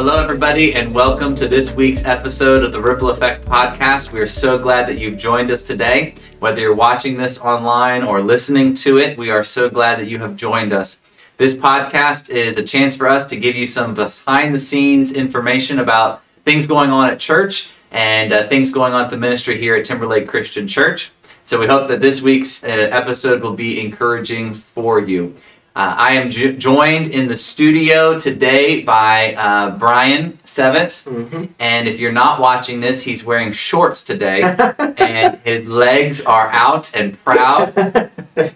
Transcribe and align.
hello, 0.00 0.22
everybody, 0.22 0.76
and 0.76 0.94
welcome 0.94 1.34
to 1.34 1.48
this 1.48 1.72
week's 1.72 2.04
episode 2.04 2.62
of 2.62 2.70
the 2.70 2.80
Ripple 2.80 3.10
Effect 3.10 3.44
Podcast. 3.44 4.12
We 4.12 4.20
are 4.20 4.28
so 4.28 4.56
glad 4.56 4.86
that 4.86 4.96
you've 5.00 5.18
joined 5.18 5.50
us 5.50 5.60
today. 5.60 6.14
Whether 6.38 6.60
you're 6.60 6.72
watching 6.72 7.16
this 7.16 7.40
online 7.40 8.04
or 8.04 8.20
listening 8.20 8.74
to 8.74 8.98
it, 8.98 9.18
we 9.18 9.30
are 9.30 9.42
so 9.42 9.68
glad 9.68 9.98
that 9.98 10.06
you 10.06 10.20
have 10.20 10.36
joined 10.36 10.72
us. 10.72 11.00
This 11.36 11.52
podcast 11.52 12.30
is 12.30 12.56
a 12.56 12.62
chance 12.62 12.94
for 12.94 13.08
us 13.08 13.26
to 13.26 13.36
give 13.36 13.56
you 13.56 13.66
some 13.66 13.92
behind 13.92 14.54
the 14.54 14.60
scenes 14.60 15.12
information 15.12 15.80
about 15.80 16.22
things 16.44 16.68
going 16.68 16.90
on 16.90 17.10
at 17.10 17.18
church 17.18 17.68
and 17.90 18.32
uh, 18.32 18.46
things 18.46 18.70
going 18.70 18.92
on 18.92 19.06
at 19.06 19.10
the 19.10 19.16
ministry 19.16 19.58
here 19.58 19.74
at 19.74 19.84
Timberlake 19.84 20.28
Christian 20.28 20.68
Church. 20.68 21.10
So 21.42 21.58
we 21.58 21.66
hope 21.66 21.88
that 21.88 22.00
this 22.00 22.22
week's 22.22 22.62
uh, 22.62 22.68
episode 22.68 23.42
will 23.42 23.54
be 23.54 23.80
encouraging 23.80 24.54
for 24.54 25.00
you. 25.00 25.34
Uh, 25.78 25.94
I 25.96 26.14
am 26.14 26.28
jo- 26.28 26.50
joined 26.50 27.06
in 27.06 27.28
the 27.28 27.36
studio 27.36 28.18
today 28.18 28.82
by 28.82 29.34
uh, 29.34 29.78
Brian 29.78 30.32
Sevitz. 30.38 31.06
Mm-hmm. 31.06 31.44
And 31.60 31.86
if 31.86 32.00
you're 32.00 32.10
not 32.10 32.40
watching 32.40 32.80
this, 32.80 33.00
he's 33.00 33.22
wearing 33.24 33.52
shorts 33.52 34.02
today. 34.02 34.42
and 34.98 35.38
his 35.44 35.68
legs 35.68 36.20
are 36.22 36.48
out 36.48 36.92
and 36.96 37.16
proud. 37.22 37.72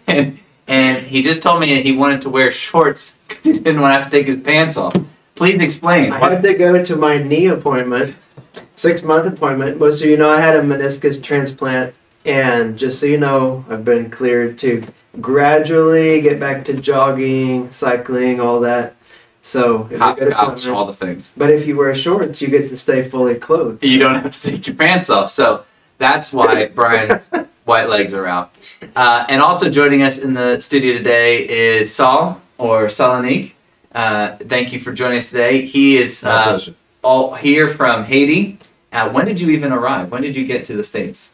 and, 0.08 0.40
and 0.66 1.06
he 1.06 1.22
just 1.22 1.42
told 1.42 1.60
me 1.60 1.80
he 1.80 1.92
wanted 1.92 2.22
to 2.22 2.28
wear 2.28 2.50
shorts 2.50 3.14
because 3.28 3.44
he 3.44 3.52
didn't 3.52 3.80
want 3.80 3.92
to 3.92 3.94
have 4.02 4.06
to 4.06 4.10
take 4.10 4.26
his 4.26 4.38
pants 4.40 4.76
off. 4.76 4.96
Please 5.36 5.60
explain. 5.60 6.12
I 6.12 6.18
What- 6.18 6.32
had 6.32 6.42
to 6.42 6.54
go 6.54 6.82
to 6.82 6.96
my 6.96 7.18
knee 7.18 7.46
appointment, 7.46 8.16
six 8.74 9.00
month 9.04 9.32
appointment. 9.32 9.78
Most 9.78 10.02
of 10.02 10.10
you 10.10 10.16
know 10.16 10.28
I 10.28 10.40
had 10.40 10.56
a 10.56 10.60
meniscus 10.60 11.22
transplant, 11.22 11.94
and 12.24 12.76
just 12.76 12.98
so 12.98 13.06
you 13.06 13.18
know, 13.18 13.64
I've 13.70 13.84
been 13.84 14.10
cleared 14.10 14.58
to 14.58 14.82
gradually 15.20 16.20
get 16.20 16.40
back 16.40 16.64
to 16.66 16.74
jogging, 16.74 17.70
cycling, 17.70 18.40
all 18.40 18.60
that. 18.60 18.94
So, 19.44 19.86
if 19.86 19.92
you 19.92 19.98
Hopscotch, 19.98 20.18
get 20.18 20.26
an 20.28 20.32
appointment- 20.34 20.76
all 20.76 20.86
the 20.86 20.92
things. 20.92 21.32
but 21.36 21.50
if 21.50 21.66
you 21.66 21.76
wear 21.76 21.94
shorts, 21.94 22.40
you 22.40 22.48
get 22.48 22.68
to 22.68 22.76
stay 22.76 23.08
fully 23.08 23.34
clothed. 23.34 23.84
You 23.84 23.98
don't 23.98 24.14
have 24.14 24.40
to 24.40 24.50
take 24.50 24.66
your 24.68 24.76
pants 24.76 25.10
off. 25.10 25.30
So 25.30 25.64
that's 25.98 26.32
why 26.32 26.66
Brian's 26.74 27.28
white 27.64 27.88
legs 27.88 28.14
are 28.14 28.26
out. 28.26 28.52
Uh, 28.94 29.24
and 29.28 29.42
also 29.42 29.68
joining 29.68 30.02
us 30.02 30.18
in 30.18 30.34
the 30.34 30.60
studio 30.60 30.96
today 30.96 31.48
is 31.48 31.92
Saul 31.92 32.40
or 32.56 32.86
Salonique. 32.86 33.54
Uh, 33.92 34.36
thank 34.36 34.72
you 34.72 34.78
for 34.78 34.92
joining 34.92 35.18
us 35.18 35.26
today. 35.28 35.66
He 35.66 35.96
is 35.98 36.22
uh, 36.22 36.60
all 37.02 37.34
here 37.34 37.66
from 37.68 38.04
Haiti. 38.04 38.58
Uh, 38.92 39.10
when 39.10 39.26
did 39.26 39.40
you 39.40 39.50
even 39.50 39.72
arrive? 39.72 40.12
When 40.12 40.22
did 40.22 40.36
you 40.36 40.44
get 40.46 40.64
to 40.66 40.76
the 40.76 40.84
States? 40.84 41.31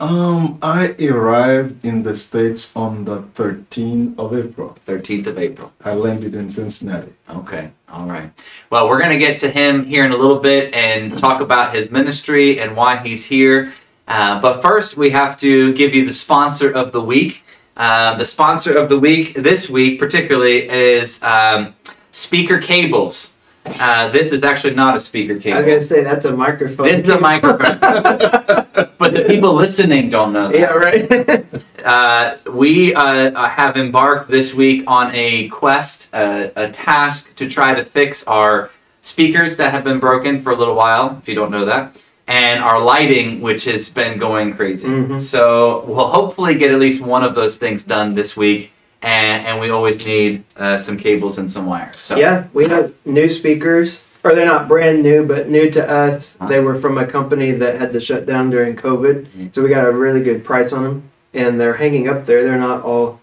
Um, 0.00 0.58
I 0.60 0.96
arrived 1.00 1.84
in 1.84 2.02
the 2.02 2.16
States 2.16 2.74
on 2.74 3.04
the 3.04 3.22
13th 3.22 4.18
of 4.18 4.34
April. 4.34 4.76
13th 4.86 5.26
of 5.28 5.38
April. 5.38 5.72
I 5.84 5.94
landed 5.94 6.34
in 6.34 6.50
Cincinnati. 6.50 7.12
Okay, 7.30 7.70
all 7.88 8.06
right. 8.06 8.30
Well, 8.70 8.88
we're 8.88 8.98
going 8.98 9.12
to 9.12 9.18
get 9.18 9.38
to 9.38 9.50
him 9.50 9.84
here 9.84 10.04
in 10.04 10.10
a 10.10 10.16
little 10.16 10.40
bit 10.40 10.74
and 10.74 11.16
talk 11.16 11.40
about 11.40 11.74
his 11.74 11.90
ministry 11.90 12.58
and 12.60 12.76
why 12.76 12.96
he's 12.96 13.24
here. 13.24 13.72
Uh, 14.08 14.40
but 14.40 14.60
first, 14.60 14.96
we 14.96 15.10
have 15.10 15.38
to 15.38 15.72
give 15.74 15.94
you 15.94 16.04
the 16.04 16.12
sponsor 16.12 16.70
of 16.70 16.92
the 16.92 17.00
week. 17.00 17.44
Uh, 17.76 18.16
the 18.16 18.26
sponsor 18.26 18.76
of 18.76 18.88
the 18.88 18.98
week 18.98 19.34
this 19.34 19.70
week, 19.70 19.98
particularly, 19.98 20.68
is 20.68 21.22
um, 21.22 21.74
Speaker 22.10 22.58
Cables. 22.58 23.33
Uh, 23.66 24.08
this 24.10 24.30
is 24.30 24.44
actually 24.44 24.74
not 24.74 24.96
a 24.96 25.00
speaker 25.00 25.36
cable. 25.38 25.56
I 25.58 25.60
was 25.62 25.68
gonna 25.68 25.80
say 25.80 26.02
that's 26.04 26.26
a 26.26 26.32
microphone. 26.36 26.86
This 26.86 27.04
is 27.06 27.08
a 27.08 27.18
microphone, 27.18 27.78
but 28.98 29.14
the 29.14 29.24
people 29.26 29.54
listening 29.54 30.10
don't 30.10 30.32
know 30.32 30.50
that. 30.50 30.58
yeah, 30.58 30.72
right. 30.72 31.46
Uh, 31.84 32.38
we 32.50 32.94
uh, 32.94 33.30
have 33.46 33.76
embarked 33.76 34.30
this 34.30 34.54
week 34.54 34.82
on 34.86 35.14
a 35.14 35.48
quest, 35.48 36.08
uh, 36.14 36.48
a 36.56 36.70
task 36.70 37.34
to 37.36 37.46
try 37.46 37.74
to 37.74 37.84
fix 37.84 38.24
our 38.26 38.70
speakers 39.02 39.58
that 39.58 39.70
have 39.70 39.84
been 39.84 39.98
broken 40.00 40.40
for 40.40 40.50
a 40.52 40.56
little 40.56 40.74
while, 40.74 41.18
if 41.20 41.28
you 41.28 41.34
don't 41.34 41.50
know 41.50 41.66
that, 41.66 41.94
and 42.26 42.64
our 42.64 42.80
lighting, 42.82 43.42
which 43.42 43.64
has 43.66 43.90
been 43.90 44.16
going 44.16 44.54
crazy. 44.56 44.88
Mhm. 44.88 45.20
So 45.20 45.84
we'll 45.86 46.08
hopefully 46.08 46.54
get 46.54 46.70
at 46.70 46.78
least 46.80 47.02
one 47.02 47.22
of 47.22 47.34
those 47.34 47.56
things 47.56 47.82
done 47.82 48.14
this 48.14 48.34
week, 48.34 48.72
and, 49.04 49.46
and 49.46 49.60
we 49.60 49.70
always 49.70 50.06
need 50.06 50.44
uh, 50.56 50.78
some 50.78 50.96
cables 50.96 51.38
and 51.38 51.50
some 51.50 51.66
wires. 51.66 52.00
So 52.00 52.16
Yeah, 52.16 52.46
we 52.52 52.66
have 52.68 52.92
new 53.04 53.28
speakers, 53.28 54.02
or 54.24 54.34
they're 54.34 54.46
not 54.46 54.66
brand 54.68 55.02
new, 55.02 55.24
but 55.26 55.48
new 55.48 55.70
to 55.70 55.88
us. 55.88 56.36
Uh-huh. 56.40 56.48
They 56.48 56.60
were 56.60 56.80
from 56.80 56.98
a 56.98 57.06
company 57.06 57.52
that 57.52 57.78
had 57.78 57.92
to 57.92 58.00
shut 58.00 58.26
down 58.26 58.50
during 58.50 58.76
COVID, 58.76 59.26
Mhm. 59.28 59.54
so 59.54 59.62
we 59.62 59.68
got 59.68 59.86
a 59.86 59.92
really 59.92 60.22
good 60.22 60.44
price 60.44 60.72
on 60.72 60.82
them, 60.84 61.02
and 61.34 61.60
they're 61.60 61.74
hanging 61.74 62.08
up 62.08 62.26
there. 62.26 62.42
They're 62.44 62.58
not 62.58 62.82
all. 62.82 63.20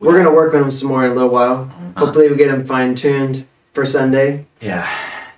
We're 0.00 0.16
gonna 0.16 0.32
work 0.34 0.54
on 0.54 0.60
them 0.62 0.70
some 0.70 0.88
more 0.88 1.04
in 1.04 1.10
a 1.10 1.14
little 1.14 1.28
while. 1.30 1.70
Uh, 1.96 2.00
Hopefully, 2.00 2.28
we 2.30 2.36
get 2.36 2.50
them 2.50 2.64
fine 2.66 2.94
tuned 2.94 3.44
for 3.74 3.84
Sunday. 3.84 4.46
Yeah. 4.60 4.88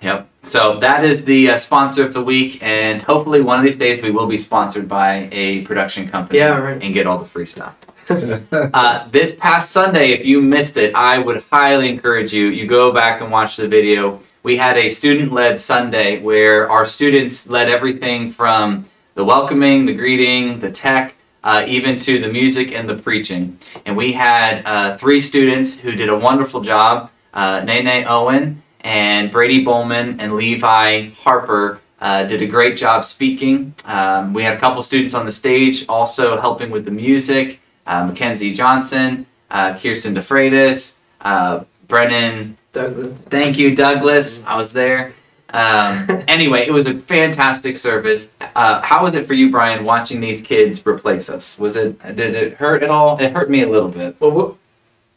Yep. 0.01 0.27
So 0.43 0.79
that 0.79 1.03
is 1.03 1.25
the 1.25 1.51
uh, 1.51 1.57
sponsor 1.57 2.03
of 2.03 2.13
the 2.13 2.23
week, 2.23 2.57
and 2.63 3.01
hopefully 3.03 3.41
one 3.41 3.59
of 3.59 3.63
these 3.65 3.77
days 3.77 4.01
we 4.01 4.09
will 4.11 4.25
be 4.27 4.37
sponsored 4.39 4.87
by 4.89 5.29
a 5.31 5.61
production 5.61 6.07
company 6.07 6.39
Yeah, 6.39 6.57
right. 6.57 6.81
and 6.81 6.93
get 6.93 7.05
all 7.05 7.19
the 7.19 7.25
free 7.25 7.45
stuff. 7.45 7.75
Uh, 8.51 9.07
this 9.09 9.35
past 9.35 9.71
Sunday, 9.71 10.11
if 10.11 10.25
you 10.25 10.41
missed 10.41 10.77
it, 10.77 10.93
I 10.95 11.17
would 11.19 11.43
highly 11.51 11.89
encourage 11.89 12.33
you. 12.33 12.47
You 12.47 12.67
go 12.67 12.91
back 12.91 13.21
and 13.21 13.31
watch 13.31 13.57
the 13.57 13.67
video. 13.67 14.21
We 14.43 14.57
had 14.57 14.77
a 14.77 14.89
student-led 14.89 15.57
Sunday 15.57 16.19
where 16.19 16.69
our 16.69 16.85
students 16.85 17.47
led 17.47 17.69
everything 17.69 18.31
from 18.31 18.85
the 19.15 19.23
welcoming, 19.23 19.85
the 19.85 19.93
greeting, 19.93 20.59
the 20.59 20.71
tech, 20.71 21.15
uh, 21.43 21.63
even 21.67 21.95
to 21.97 22.19
the 22.19 22.27
music 22.27 22.71
and 22.71 22.89
the 22.89 22.95
preaching. 22.95 23.59
And 23.85 23.95
we 23.97 24.13
had 24.13 24.63
uh, 24.65 24.97
three 24.97 25.21
students 25.21 25.77
who 25.77 25.91
did 25.91 26.09
a 26.09 26.17
wonderful 26.17 26.61
job: 26.61 27.11
uh, 27.33 27.63
Nene 27.63 28.05
Owen 28.07 28.63
and 28.81 29.31
Brady 29.31 29.63
Bowman 29.63 30.19
and 30.19 30.35
Levi 30.35 31.09
Harper. 31.11 31.79
Uh, 31.99 32.23
did 32.23 32.41
a 32.41 32.47
great 32.47 32.77
job 32.77 33.05
speaking. 33.05 33.75
Um, 33.85 34.33
we 34.33 34.41
had 34.41 34.57
a 34.57 34.59
couple 34.59 34.81
students 34.81 35.13
on 35.13 35.25
the 35.25 35.31
stage 35.31 35.85
also 35.87 36.41
helping 36.41 36.71
with 36.71 36.83
the 36.83 36.91
music 36.91 37.59
Mackenzie 38.07 38.53
Johnson, 38.53 39.25
uh, 39.49 39.77
Kirsten 39.77 40.15
DeFreitas, 40.15 40.93
uh, 41.21 41.63
Brennan. 41.87 42.57
Douglas. 42.73 43.17
Thank 43.29 43.57
you, 43.57 43.75
Douglas. 43.75 44.43
I 44.45 44.55
was 44.55 44.71
there. 44.71 45.13
Um, 45.53 46.23
anyway, 46.27 46.65
it 46.65 46.71
was 46.71 46.87
a 46.87 46.97
fantastic 46.97 47.75
service. 47.75 48.31
Uh, 48.55 48.81
how 48.81 49.03
was 49.03 49.15
it 49.15 49.25
for 49.25 49.33
you, 49.33 49.51
Brian, 49.51 49.83
watching 49.83 50.21
these 50.21 50.41
kids 50.41 50.85
replace 50.85 51.29
us? 51.29 51.59
Was 51.59 51.75
it 51.75 51.99
did 52.15 52.35
it 52.35 52.53
hurt 52.53 52.83
at 52.83 52.89
all? 52.89 53.19
It 53.19 53.33
hurt 53.33 53.49
me 53.49 53.61
a 53.61 53.69
little 53.69 53.89
bit. 53.89 54.15
Well, 54.19 54.57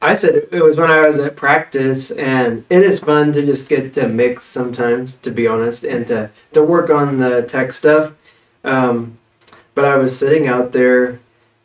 I 0.03 0.15
said 0.15 0.35
it 0.35 0.63
was 0.63 0.77
when 0.77 0.91
I 0.91 1.07
was 1.07 1.19
at 1.19 1.35
practice, 1.35 2.11
and 2.11 2.65
it 2.69 2.83
is 2.83 3.01
fun 3.01 3.33
to 3.33 3.47
just 3.47 3.69
get 3.69 3.95
to 3.95 4.09
mix 4.09 4.45
sometimes, 4.45 5.17
to 5.17 5.31
be 5.31 5.47
honest, 5.47 5.85
and 5.85 6.07
to, 6.09 6.31
to 6.53 6.63
work 6.63 6.91
on 6.91 7.19
the 7.19 7.43
tech 7.43 7.73
stuff. 7.73 8.13
Um, 8.65 9.19
but 9.75 9.87
I 9.87 9.97
was 9.97 10.17
sitting 10.17 10.47
out 10.47 10.73
there, 10.73 11.21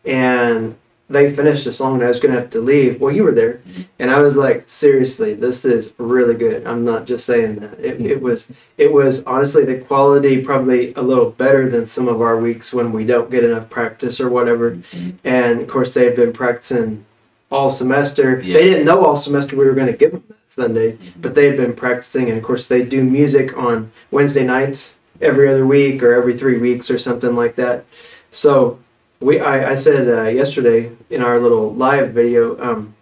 and 0.06 0.76
they 1.10 1.34
finished 1.34 1.66
a 1.66 1.72
song, 1.72 1.96
and 1.96 2.04
I 2.04 2.08
was 2.08 2.20
going 2.20 2.34
to 2.34 2.40
have 2.40 2.52
to 2.52 2.62
leave. 2.62 3.02
Well, 3.02 3.14
you 3.14 3.24
were 3.24 3.32
there, 3.32 3.62
and 3.98 4.12
I 4.12 4.22
was 4.22 4.36
like, 4.36 4.70
seriously, 4.70 5.34
this 5.34 5.66
is 5.66 5.92
really 5.98 6.36
good. 6.36 6.68
I'm 6.68 6.86
not 6.86 7.06
just 7.06 7.26
saying 7.26 7.56
that. 7.56 7.80
It, 7.80 8.00
it 8.02 8.22
was 8.22 8.48
it 8.78 8.92
was 8.92 9.24
honestly 9.24 9.66
the 9.66 9.80
quality 9.80 10.44
probably 10.44 10.94
a 10.94 11.02
little 11.02 11.32
better 11.32 11.68
than 11.70 11.88
some 11.88 12.08
of 12.08 12.22
our 12.22 12.38
weeks 12.38 12.74
when 12.74 12.92
we 12.92 13.06
don't 13.06 13.32
get 13.32 13.44
enough 13.44 13.70
practice 13.70 14.20
or 14.20 14.30
whatever. 14.30 14.78
And 15.24 15.62
of 15.62 15.68
course, 15.68 15.94
they 15.94 16.06
had 16.06 16.16
been 16.16 16.32
practicing 16.32 17.06
all 17.52 17.70
semester. 17.70 18.40
Yeah. 18.42 18.54
They 18.54 18.66
didn't 18.66 18.86
know 18.86 19.04
all 19.04 19.16
semester 19.16 19.56
we 19.56 19.66
were 19.66 19.74
going 19.74 19.92
to 19.92 19.98
give 19.98 20.12
them 20.12 20.24
that 20.28 20.52
Sunday, 20.52 20.92
mm-hmm. 20.92 21.22
but 21.22 21.34
they 21.34 21.48
had 21.48 21.58
been 21.58 21.76
practicing. 21.76 22.30
And 22.30 22.38
of 22.38 22.44
course, 22.44 22.68
they 22.68 22.84
do 22.84 23.04
music 23.04 23.58
on 23.58 23.92
Wednesday 24.12 24.44
nights 24.44 24.96
every 25.22 25.50
other 25.50 25.66
week 25.66 26.04
or 26.04 26.14
every 26.14 26.38
three 26.38 26.60
weeks 26.60 26.92
or 26.92 26.98
something 26.98 27.36
like 27.36 27.56
that. 27.56 27.86
So 28.32 28.80
we, 29.20 29.40
I, 29.40 29.72
I 29.72 29.76
said 29.76 30.08
uh, 30.08 30.30
yesterday 30.30 30.92
in 31.10 31.22
our 31.22 31.40
little 31.40 31.74
live 31.74 32.12
video, 32.12 32.60
um, 32.62 32.96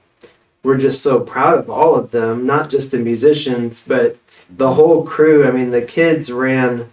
we're 0.64 0.78
just 0.78 1.04
so 1.04 1.20
proud 1.20 1.58
of 1.58 1.70
all 1.70 1.96
of 1.96 2.12
them, 2.12 2.46
not 2.46 2.70
just 2.70 2.92
the 2.92 2.98
musicians, 2.98 3.84
but 3.86 4.18
the 4.50 4.74
whole 4.74 5.06
crew. 5.06 5.48
I 5.48 5.52
mean, 5.52 5.72
the 5.72 5.82
kids 5.82 6.32
ran 6.32 6.90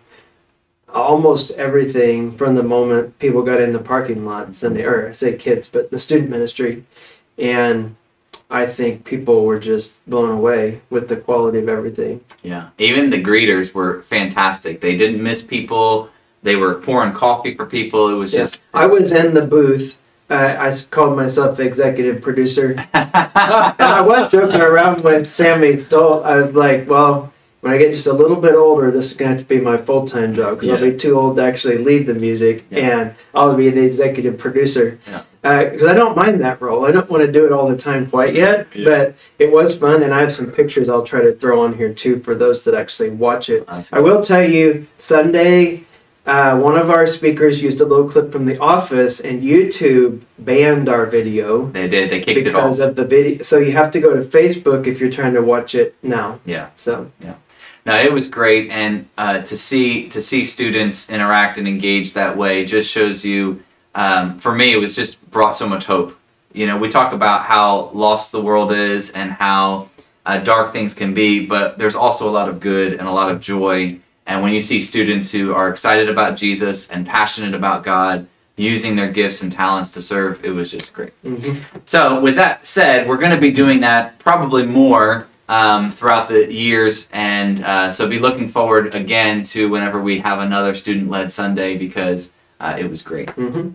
almost 0.89 1.51
everything 1.53 2.37
from 2.37 2.55
the 2.55 2.63
moment 2.63 3.19
people 3.19 3.43
got 3.43 3.61
in 3.61 3.73
the 3.73 3.79
parking 3.79 4.25
lot 4.25 4.55
Sunday, 4.55 4.85
or 4.85 5.09
I 5.09 5.13
say 5.13 5.37
kids, 5.37 5.69
but 5.69 5.91
the 5.91 5.99
student 5.99 6.31
ministry. 6.31 6.85
And 7.37 7.97
I 8.51 8.67
think 8.67 9.05
people 9.05 9.45
were 9.45 9.59
just 9.59 9.95
blown 10.09 10.31
away 10.31 10.83
with 10.91 11.09
the 11.09 11.17
quality 11.17 11.59
of 11.59 11.69
everything. 11.69 12.21
Yeah. 12.43 12.69
Even 12.79 13.11
the 13.11 13.23
greeters 13.23 13.75
were 13.75 14.03
fantastic. 14.03 14.81
They 14.81 14.97
didn't 14.97 15.23
miss 15.23 15.43
people. 15.43 16.11
They 16.45 16.57
were 16.57 16.75
pouring 16.75 17.13
coffee 17.15 17.55
for 17.57 17.67
people. 17.67 18.09
It 18.11 18.15
was 18.15 18.33
Yeah. 18.33 18.41
just. 18.41 18.61
I 18.75 18.87
was 18.87 19.11
in 19.13 19.35
the 19.35 19.43
booth. 19.47 19.97
Uh, 20.31 20.55
I 20.59 20.73
called 20.91 21.17
myself 21.17 21.59
executive 21.59 22.23
producer. 22.23 22.77
And 22.95 23.81
I 23.81 24.01
was 24.03 24.31
joking 24.31 24.61
around 24.61 25.03
with 25.03 25.29
Sammy 25.29 25.79
Stolt. 25.81 26.25
I 26.25 26.37
was 26.37 26.53
like, 26.53 26.89
well, 26.89 27.33
when 27.61 27.73
I 27.73 27.79
get 27.79 27.93
just 27.93 28.07
a 28.07 28.13
little 28.13 28.37
bit 28.37 28.55
older, 28.55 28.91
this 28.91 29.11
is 29.11 29.17
going 29.17 29.31
to 29.31 29.37
have 29.39 29.41
to 29.49 29.55
be 29.55 29.61
my 29.61 29.77
full 29.79 30.07
time 30.07 30.35
job 30.35 30.61
because 30.61 30.71
I'll 30.71 30.91
be 30.91 30.97
too 30.97 31.19
old 31.19 31.37
to 31.37 31.43
actually 31.43 31.79
lead 31.79 32.07
the 32.07 32.15
music 32.15 32.65
Yeah. 32.71 33.01
and 33.01 33.15
I'll 33.35 33.55
be 33.57 33.71
the 33.71 33.83
executive 33.83 34.37
producer. 34.39 34.99
Yeah. 35.07 35.23
because 35.43 35.85
I 35.85 35.95
don't 35.95 36.17
mind 36.17 36.41
that 36.43 36.61
role. 36.61 36.85
I 36.87 36.91
don't 36.93 37.09
want 37.11 37.23
to 37.25 37.31
do 37.33 37.45
it 37.47 37.53
all 37.53 37.69
the 37.69 37.77
time 37.77 38.09
quite 38.11 38.35
yet, 38.35 38.67
Yeah. 38.75 38.85
but 38.89 39.15
it 39.39 39.51
was 39.53 39.77
fun, 39.77 40.03
and 40.03 40.13
I 40.15 40.21
have 40.21 40.33
some 40.33 40.51
pictures 40.51 40.89
I'll 40.91 41.05
try 41.05 41.21
to 41.23 41.33
throw 41.33 41.61
on 41.63 41.75
here 41.77 41.93
too 41.93 42.21
for 42.21 42.35
those 42.35 42.65
that 42.65 42.75
actually 42.75 43.11
watch 43.11 43.49
it. 43.51 43.67
I 43.93 44.01
will 44.01 44.23
tell 44.23 44.43
you, 44.47 44.87
Sunday, 44.99 45.85
uh, 46.27 46.59
one 46.59 46.77
of 46.77 46.91
our 46.91 47.07
speakers 47.07 47.63
used 47.63 47.81
a 47.81 47.85
little 47.85 48.09
clip 48.09 48.33
from 48.33 48.47
The 48.47 48.59
Office, 48.59 49.21
and 49.21 49.43
YouTube 49.43 50.23
banned 50.39 50.89
our 50.89 51.07
video 51.07 51.67
They 51.67 51.89
did. 51.89 52.11
They 52.11 52.21
kicked 52.21 52.47
it 52.47 52.55
off. 52.55 52.63
because 52.63 52.79
of 52.81 52.97
the 52.97 53.05
video. 53.05 53.43
So 53.43 53.59
you 53.59 53.73
have 53.73 53.91
to 53.93 54.01
go 54.01 54.15
to 54.15 54.23
Facebook 54.23 54.87
if 54.87 55.01
you're 55.01 55.11
trying 55.11 55.35
to 55.35 55.43
watch 55.43 55.75
it 55.75 55.95
now. 56.03 56.41
Yeah. 56.47 56.71
So 56.77 57.11
yeah. 57.21 57.35
No, 57.87 57.95
it 57.99 58.11
was 58.13 58.29
great, 58.29 58.71
and 58.71 59.07
uh, 59.19 59.43
to 59.43 59.57
see 59.57 60.09
to 60.09 60.23
see 60.23 60.45
students 60.45 61.11
interact 61.11 61.59
and 61.59 61.69
engage 61.69 62.15
that 62.15 62.37
way 62.37 62.65
just 62.65 62.91
shows 62.91 63.25
you. 63.25 63.63
Um, 63.95 64.39
for 64.39 64.53
me, 64.55 64.73
it 64.73 64.79
was 64.79 64.97
just 64.97 65.21
brought 65.31 65.53
so 65.53 65.69
much 65.69 65.85
hope. 65.85 66.19
You 66.55 66.67
know, 66.67 66.79
we 66.79 66.89
talk 66.89 67.13
about 67.13 67.43
how 67.43 67.91
lost 67.91 68.33
the 68.33 68.41
world 68.41 68.73
is 68.73 69.11
and 69.11 69.31
how 69.33 69.91
uh, 70.25 70.39
dark 70.39 70.73
things 70.73 70.95
can 70.95 71.13
be, 71.13 71.45
but 71.45 71.79
there's 71.79 71.95
also 71.95 72.29
a 72.29 72.33
lot 72.33 72.49
of 72.49 72.59
good 72.61 72.95
and 72.95 73.07
a 73.07 73.13
lot 73.13 73.31
of 73.31 73.41
joy. 73.41 74.01
And 74.27 74.43
when 74.43 74.53
you 74.53 74.61
see 74.61 74.81
students 74.81 75.31
who 75.31 75.53
are 75.55 75.69
excited 75.69 76.09
about 76.09 76.37
Jesus 76.37 76.89
and 76.91 77.07
passionate 77.07 77.55
about 77.55 77.83
God, 77.85 78.27
using 78.57 78.95
their 78.97 79.11
gifts 79.11 79.43
and 79.43 79.51
talents 79.51 79.91
to 79.91 80.01
serve, 80.01 80.45
it 80.45 80.51
was 80.51 80.71
just 80.71 80.93
great. 80.93 81.13
mhm. 81.25 81.59
So, 81.87 82.21
with 82.21 82.37
that 82.37 82.65
said, 82.67 83.09
we're 83.09 83.19
going 83.19 83.33
to 83.33 83.41
be 83.41 83.51
doing 83.51 83.81
that 83.81 84.19
probably 84.21 84.65
more 84.65 85.27
um, 85.49 85.91
throughout 85.93 86.29
the 86.29 86.51
years, 86.53 87.09
and 87.13 87.61
uh, 87.63 87.91
so 87.91 88.09
be 88.09 88.19
looking 88.19 88.49
forward 88.49 88.95
again 88.95 89.45
to 89.45 89.69
whenever 89.69 90.01
we 90.01 90.19
have 90.21 90.39
another 90.39 90.73
student-led 90.75 91.31
Sunday 91.31 91.77
because 91.77 92.31
uh, 92.61 92.77
it 92.79 92.89
was 92.89 93.03
great. 93.03 93.29
Mhm. 93.31 93.75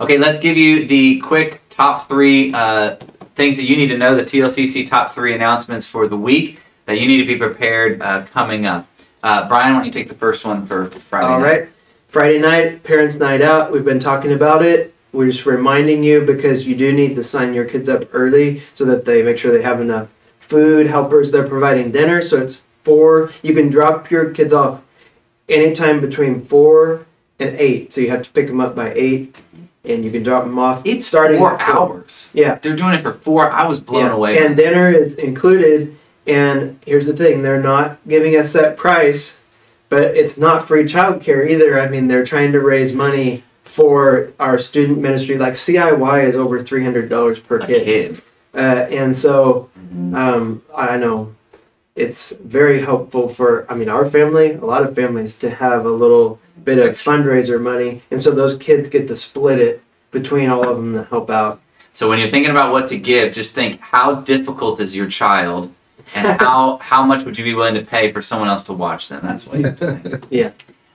Okay, 0.00 0.16
let's 0.16 0.38
give 0.38 0.56
you 0.56 0.86
the 0.86 1.18
quick 1.20 1.60
top 1.68 2.08
three 2.08 2.52
uh, 2.54 2.96
things 3.34 3.56
that 3.58 3.64
you 3.64 3.76
need 3.76 3.88
to 3.88 3.98
know. 3.98 4.14
The 4.14 4.22
TLCC 4.24 4.86
top 4.86 5.12
three 5.14 5.34
announcements 5.34 5.84
for 5.86 6.06
the 6.08 6.16
week 6.16 6.60
that 6.86 7.00
you 7.00 7.06
need 7.06 7.18
to 7.18 7.26
be 7.26 7.36
prepared 7.36 8.00
uh, 8.00 8.22
coming 8.32 8.64
up. 8.64 8.86
Uh, 9.24 9.48
Brian, 9.48 9.72
why 9.72 9.78
don't 9.78 9.86
you 9.86 9.90
take 9.90 10.08
the 10.08 10.14
first 10.14 10.44
one 10.44 10.66
for 10.66 10.84
Friday? 10.84 11.26
All 11.26 11.40
night? 11.40 11.50
right. 11.50 11.68
Friday 12.08 12.38
night, 12.38 12.82
parents' 12.82 13.16
night 13.16 13.40
out. 13.40 13.72
We've 13.72 13.84
been 13.84 13.98
talking 13.98 14.32
about 14.32 14.62
it. 14.62 14.94
We're 15.12 15.30
just 15.30 15.46
reminding 15.46 16.04
you 16.04 16.20
because 16.20 16.66
you 16.66 16.76
do 16.76 16.92
need 16.92 17.16
to 17.16 17.22
sign 17.22 17.54
your 17.54 17.64
kids 17.64 17.88
up 17.88 18.06
early 18.12 18.62
so 18.74 18.84
that 18.84 19.06
they 19.06 19.22
make 19.22 19.38
sure 19.38 19.50
they 19.50 19.62
have 19.62 19.80
enough 19.80 20.08
food, 20.40 20.86
helpers. 20.86 21.30
They're 21.30 21.48
providing 21.48 21.90
dinner, 21.90 22.20
so 22.20 22.42
it's 22.42 22.60
four. 22.82 23.32
You 23.42 23.54
can 23.54 23.70
drop 23.70 24.10
your 24.10 24.30
kids 24.30 24.52
off 24.52 24.82
anytime 25.48 26.02
between 26.02 26.44
four 26.44 27.06
and 27.38 27.56
eight. 27.56 27.94
So 27.94 28.02
you 28.02 28.10
have 28.10 28.24
to 28.24 28.30
pick 28.30 28.46
them 28.46 28.60
up 28.60 28.76
by 28.76 28.92
eight, 28.92 29.34
and 29.84 30.04
you 30.04 30.10
can 30.10 30.22
drop 30.22 30.44
them 30.44 30.58
off. 30.58 30.82
It's 30.84 31.06
starting 31.06 31.38
four 31.38 31.58
hours. 31.62 32.28
Yeah. 32.34 32.56
They're 32.56 32.76
doing 32.76 32.92
it 32.92 33.00
for 33.00 33.14
four. 33.14 33.50
I 33.50 33.66
was 33.66 33.80
blown 33.80 34.04
Yeah, 34.04 34.12
away. 34.12 34.44
And 34.44 34.54
dinner 34.54 34.90
is 34.92 35.14
included. 35.14 35.96
And 36.26 36.78
here's 36.86 37.06
the 37.06 37.16
thing 37.16 37.42
they're 37.42 37.62
not 37.62 37.98
giving 38.08 38.36
a 38.36 38.46
set 38.46 38.76
price, 38.76 39.38
but 39.88 40.02
it's 40.02 40.38
not 40.38 40.66
free 40.66 40.84
childcare 40.84 41.48
either. 41.50 41.80
I 41.80 41.88
mean, 41.88 42.08
they're 42.08 42.24
trying 42.24 42.52
to 42.52 42.60
raise 42.60 42.92
money 42.92 43.44
for 43.64 44.32
our 44.38 44.58
student 44.58 44.98
ministry. 44.98 45.36
Like 45.36 45.54
CIY 45.54 46.28
is 46.28 46.36
over 46.36 46.62
$300 46.62 47.44
per 47.44 47.58
a 47.58 47.66
kid. 47.66 47.84
kid. 47.84 48.22
Uh, 48.54 48.86
and 48.90 49.14
so 49.14 49.68
um, 50.14 50.62
I 50.74 50.96
know 50.96 51.34
it's 51.96 52.30
very 52.30 52.80
helpful 52.80 53.28
for, 53.28 53.70
I 53.70 53.74
mean, 53.74 53.88
our 53.88 54.08
family, 54.10 54.52
a 54.52 54.64
lot 54.64 54.84
of 54.84 54.94
families, 54.94 55.36
to 55.38 55.50
have 55.50 55.86
a 55.86 55.90
little 55.90 56.38
bit 56.64 56.78
of 56.78 56.96
fundraiser 56.96 57.60
money. 57.60 58.02
And 58.10 58.20
so 58.20 58.30
those 58.30 58.56
kids 58.56 58.88
get 58.88 59.08
to 59.08 59.14
split 59.14 59.58
it 59.58 59.82
between 60.10 60.48
all 60.50 60.68
of 60.68 60.76
them 60.76 60.94
to 60.94 61.04
help 61.04 61.30
out. 61.30 61.60
So 61.92 62.08
when 62.08 62.18
you're 62.18 62.28
thinking 62.28 62.50
about 62.50 62.72
what 62.72 62.86
to 62.88 62.98
give, 62.98 63.32
just 63.32 63.54
think 63.54 63.78
how 63.80 64.16
difficult 64.16 64.80
is 64.80 64.96
your 64.96 65.08
child, 65.08 65.72
and 66.14 66.40
how 66.40 66.78
how 66.78 67.04
much 67.04 67.24
would 67.24 67.38
you 67.38 67.44
be 67.44 67.54
willing 67.54 67.74
to 67.74 67.84
pay 67.84 68.12
for 68.12 68.22
someone 68.22 68.48
else 68.48 68.62
to 68.64 68.72
watch 68.72 69.08
them? 69.08 69.20
That's 69.22 69.46
what. 69.46 69.58
You 69.58 69.64
have 69.64 69.78
to 69.78 69.98
think. 69.98 70.26
Yeah. 70.30 70.50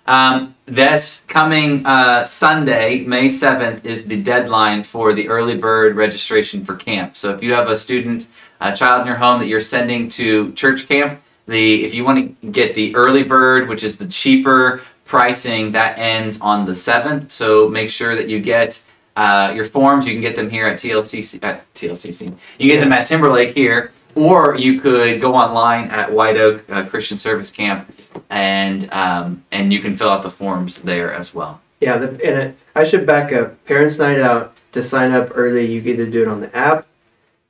Um, 0.08 0.56
this 0.66 1.24
coming 1.28 1.86
uh, 1.86 2.24
Sunday, 2.24 3.02
May 3.02 3.30
seventh, 3.30 3.86
is 3.86 4.06
the 4.06 4.20
deadline 4.22 4.82
for 4.84 5.14
the 5.14 5.30
early 5.30 5.56
bird 5.56 5.96
registration 5.96 6.66
for 6.66 6.76
camp. 6.76 7.16
So 7.16 7.32
if 7.32 7.44
you 7.44 7.54
have 7.54 7.70
a 7.70 7.78
student, 7.78 8.28
a 8.60 8.76
child 8.76 9.02
in 9.02 9.08
your 9.08 9.18
home 9.18 9.40
that 9.40 9.48
you're 9.48 9.62
sending 9.62 10.10
to 10.10 10.52
church 10.54 10.88
camp, 10.88 11.22
the 11.48 11.86
if 11.86 11.94
you 11.94 12.04
want 12.04 12.42
to 12.42 12.48
get 12.48 12.74
the 12.74 12.96
early 12.96 13.24
bird, 13.24 13.70
which 13.70 13.84
is 13.84 13.98
the 13.98 14.08
cheaper 14.08 14.82
pricing, 15.06 15.72
that 15.74 16.00
ends 16.00 16.42
on 16.42 16.66
the 16.66 16.74
seventh. 16.74 17.32
So 17.32 17.70
make 17.70 17.92
sure 17.92 18.16
that 18.16 18.28
you 18.28 18.40
get 18.40 18.82
uh, 19.20 19.52
your 19.54 19.66
forms. 19.66 20.06
You 20.06 20.14
can 20.14 20.22
get 20.22 20.36
them 20.36 20.50
here 20.50 20.66
at 20.66 20.80
TLCC. 20.80 21.44
At 21.44 21.72
TLCC, 21.74 22.34
you 22.58 22.72
get 22.72 22.80
them 22.80 22.94
at 22.94 23.06
Timberlake 23.06 23.54
here, 23.54 23.92
or 24.16 24.56
you 24.56 24.80
could 24.80 25.20
go 25.20 25.36
online 25.36 25.90
at 25.90 26.12
White 26.12 26.38
Oak 26.38 26.64
uh, 26.70 26.86
Christian 26.86 27.18
Service 27.18 27.52
Camp, 27.52 27.94
and 28.30 28.90
um, 28.94 29.44
and 29.52 29.74
you 29.74 29.80
can 29.80 29.96
fill 29.96 30.10
out 30.10 30.24
the 30.24 30.30
forms 30.30 30.78
there 30.78 31.14
as 31.14 31.34
well. 31.34 31.60
Yeah, 31.82 31.98
the, 31.98 32.08
and 32.08 32.38
it, 32.40 32.58
I 32.76 32.86
should 32.86 33.06
back 33.06 33.34
up. 33.34 33.64
Parents' 33.66 34.00
Night 34.00 34.20
Out 34.22 34.56
to 34.72 34.82
sign 34.82 35.12
up 35.12 35.32
early. 35.36 35.66
You 35.66 35.82
can 35.82 35.92
either 35.92 36.06
do 36.06 36.22
it 36.22 36.28
on 36.30 36.40
the 36.40 36.56
app, 36.56 36.88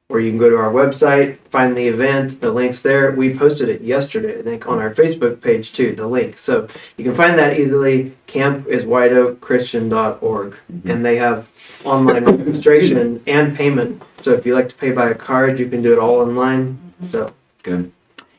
or 0.09 0.19
you 0.19 0.31
can 0.31 0.39
go 0.39 0.50
to 0.50 0.57
our 0.57 0.71
website, 0.71 1.38
find 1.51 1.77
the 1.77 1.88
event. 1.88 2.41
The 2.41 2.51
link's 2.51 2.81
there. 2.81 3.11
We 3.11 3.38
posted 3.38 3.69
it 3.69 3.81
yesterday, 3.81 4.39
I 4.39 4.41
think, 4.41 4.67
on 4.67 4.79
our 4.79 4.94
Facebook 4.94 5.39
page 5.39 5.71
too. 5.71 5.95
The 5.95 6.07
link, 6.07 6.39
so 6.39 6.67
you 6.97 7.06
can 7.06 7.15
find 7.15 7.38
that 7.38 7.59
easily. 7.59 8.13
Camp 8.25 8.67
is 8.67 8.83
whiteoakchristian.org, 8.85 10.57
and 10.85 11.06
they 11.06 11.15
have 11.17 11.51
online 11.85 12.25
registration 12.25 13.23
and 13.27 13.56
payment. 13.56 14.01
So 14.21 14.33
if 14.33 14.47
you 14.47 14.56
like 14.56 14.69
to 14.69 14.75
pay 14.75 14.91
by 14.91 15.09
a 15.09 15.15
card, 15.15 15.59
you 15.59 15.69
can 15.69 15.83
do 15.83 15.94
it 15.94 16.00
all 16.00 16.19
online. 16.19 16.94
So 17.03 17.31
Good. 17.62 17.91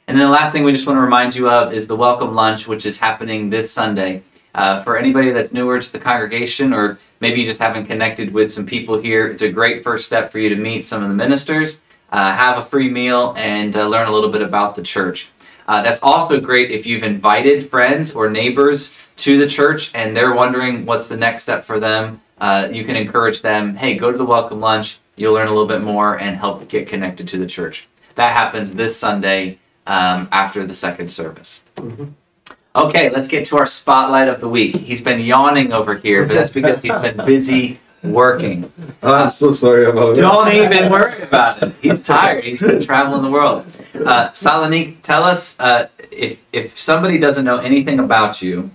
And 0.08 0.18
then 0.18 0.26
the 0.26 0.32
last 0.32 0.50
thing 0.50 0.64
we 0.64 0.72
just 0.72 0.88
want 0.88 0.96
to 0.96 1.02
remind 1.02 1.36
you 1.36 1.48
of 1.48 1.72
is 1.72 1.86
the 1.86 1.94
welcome 1.94 2.34
lunch, 2.34 2.66
which 2.66 2.84
is 2.84 2.98
happening 2.98 3.50
this 3.50 3.70
Sunday. 3.70 4.22
Uh, 4.52 4.82
for 4.82 4.98
anybody 4.98 5.30
that's 5.30 5.52
newer 5.52 5.80
to 5.80 5.92
the 5.92 6.00
congregation, 6.00 6.72
or 6.72 6.98
maybe 7.20 7.40
you 7.40 7.46
just 7.46 7.60
haven't 7.60 7.86
connected 7.86 8.32
with 8.32 8.50
some 8.50 8.66
people 8.66 8.98
here, 9.00 9.28
it's 9.28 9.42
a 9.42 9.50
great 9.52 9.84
first 9.84 10.06
step 10.06 10.32
for 10.32 10.38
you 10.38 10.48
to 10.48 10.56
meet 10.56 10.84
some 10.84 11.02
of 11.02 11.08
the 11.08 11.14
ministers, 11.14 11.80
uh, 12.10 12.34
have 12.34 12.58
a 12.58 12.64
free 12.64 12.90
meal, 12.90 13.34
and 13.36 13.76
uh, 13.76 13.86
learn 13.86 14.08
a 14.08 14.10
little 14.10 14.30
bit 14.30 14.42
about 14.42 14.74
the 14.74 14.82
church. 14.82 15.28
Uh, 15.68 15.82
that's 15.82 16.02
also 16.02 16.40
great 16.40 16.70
if 16.70 16.84
you've 16.86 17.04
invited 17.04 17.70
friends 17.70 18.12
or 18.12 18.28
neighbors 18.28 18.92
to 19.16 19.38
the 19.38 19.46
church 19.46 19.94
and 19.94 20.16
they're 20.16 20.34
wondering 20.34 20.84
what's 20.84 21.06
the 21.06 21.16
next 21.16 21.44
step 21.44 21.64
for 21.64 21.78
them. 21.78 22.20
Uh, 22.40 22.68
you 22.72 22.84
can 22.84 22.96
encourage 22.96 23.42
them, 23.42 23.76
hey, 23.76 23.94
go 23.96 24.10
to 24.10 24.18
the 24.18 24.24
welcome 24.24 24.58
lunch. 24.58 24.98
You'll 25.14 25.34
learn 25.34 25.46
a 25.46 25.50
little 25.50 25.66
bit 25.66 25.82
more 25.82 26.18
and 26.18 26.36
help 26.38 26.66
get 26.68 26.88
connected 26.88 27.28
to 27.28 27.38
the 27.38 27.46
church. 27.46 27.86
That 28.16 28.34
happens 28.34 28.74
this 28.74 28.96
Sunday 28.98 29.58
um, 29.86 30.28
after 30.32 30.66
the 30.66 30.74
second 30.74 31.08
service. 31.08 31.62
Mhm. 31.76 32.14
Okay, 32.74 33.10
let's 33.10 33.26
get 33.26 33.46
to 33.46 33.56
our 33.56 33.66
spotlight 33.66 34.28
of 34.28 34.40
the 34.40 34.48
week. 34.48 34.76
He's 34.76 35.00
been 35.00 35.20
yawning 35.20 35.72
over 35.72 35.96
here, 35.96 36.24
but 36.24 36.34
that's 36.34 36.50
because 36.50 36.80
he's 36.80 36.92
been 36.92 37.16
busy 37.26 37.80
working. 38.04 38.72
I'm 39.02 39.30
so 39.30 39.50
sorry 39.50 39.86
about 39.86 40.14
that. 40.14 40.22
Don't 40.22 40.52
even 40.52 40.90
worry 40.90 41.22
about 41.22 41.62
it. 41.62 41.74
He's 41.82 42.00
tired. 42.00 42.44
He's 42.44 42.60
been 42.60 42.80
traveling 42.80 43.22
the 43.22 43.30
world. 43.30 43.66
Uh, 43.94 44.28
tell 44.28 45.24
us 45.24 45.58
uh, 45.58 45.88
if 46.12 46.38
if 46.52 46.78
somebody 46.78 47.18
doesn't 47.18 47.44
know 47.44 47.58
anything 47.58 47.98
about 47.98 48.40
you, 48.40 48.70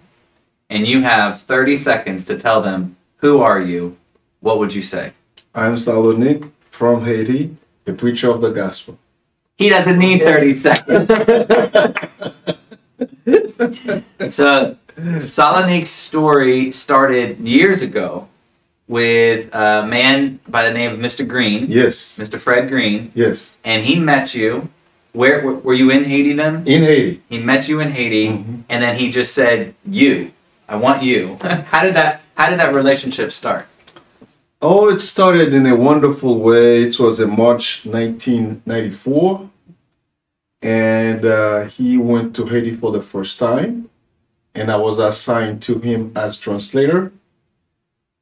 and 0.70 0.86
you 0.86 1.02
have 1.02 1.42
30 1.42 1.78
seconds 1.78 2.26
to 2.26 2.38
tell 2.38 2.62
them 2.62 2.98
who 3.18 3.40
are 3.40 3.62
you, 3.62 3.98
what 4.42 4.60
would 4.60 4.74
you 4.74 4.82
say? 4.82 5.14
I'm 5.54 5.76
Salonique 5.76 6.52
from 6.70 7.06
Haiti, 7.06 7.56
a 7.88 7.94
preacher 7.94 8.30
of 8.30 8.42
the 8.42 8.52
gospel. 8.52 9.00
He 9.58 9.70
doesn't 9.70 9.98
need 9.98 10.22
30 10.22 10.54
seconds. 10.54 11.10
So, 14.30 14.78
Salonique's 15.20 15.90
story 15.90 16.72
started 16.72 17.40
years 17.40 17.82
ago 17.82 18.28
with 18.88 19.54
a 19.54 19.86
man 19.86 20.40
by 20.48 20.64
the 20.64 20.72
name 20.72 20.92
of 20.94 21.00
Mr. 21.00 21.28
Green, 21.28 21.66
Yes, 21.68 22.18
Mr. 22.20 22.40
Fred 22.40 22.70
Green, 22.70 23.12
yes, 23.16 23.58
and 23.64 23.84
he 23.86 24.00
met 24.00 24.34
you. 24.36 24.70
Where 25.14 25.42
were, 25.42 25.74
you 25.74 25.90
in 25.92 26.04
Haiti 26.04 26.34
then? 26.34 26.64
in 26.68 26.84
Haiti. 26.84 27.22
He 27.30 27.40
met 27.40 27.70
you 27.70 27.80
in 27.80 27.90
Haiti, 27.92 28.28
Mhm. 28.28 28.64
and 28.70 28.84
then 28.84 28.96
he 28.98 29.10
just 29.10 29.34
said, 29.34 29.74
"You, 29.90 30.32
I 30.68 30.76
want 30.76 31.04
you." 31.04 31.38
how 31.72 31.82
did 31.84 31.96
that 31.96 32.22
How 32.36 32.50
did 32.50 32.60
that 32.60 32.74
relationship 32.74 33.32
start? 33.32 33.66
Oh, 34.62 34.90
it 34.90 35.00
started 35.00 35.54
in 35.54 35.66
a 35.66 35.76
wonderful 35.76 36.40
way. 36.40 36.84
It 36.84 37.00
was 37.00 37.20
in 37.22 37.30
March 37.30 37.86
1994, 37.86 39.50
and 40.62 41.26
uh, 41.26 41.66
he 41.66 41.98
went 41.98 42.36
to 42.36 42.46
Haiti 42.46 42.74
for 42.74 42.92
the 42.92 43.02
first 43.02 43.40
time, 43.40 43.90
and 44.54 44.72
I 44.72 44.78
was 44.78 45.00
assigned 45.00 45.62
to 45.64 45.80
him 45.80 46.12
as 46.16 46.38
translator. 46.38 47.12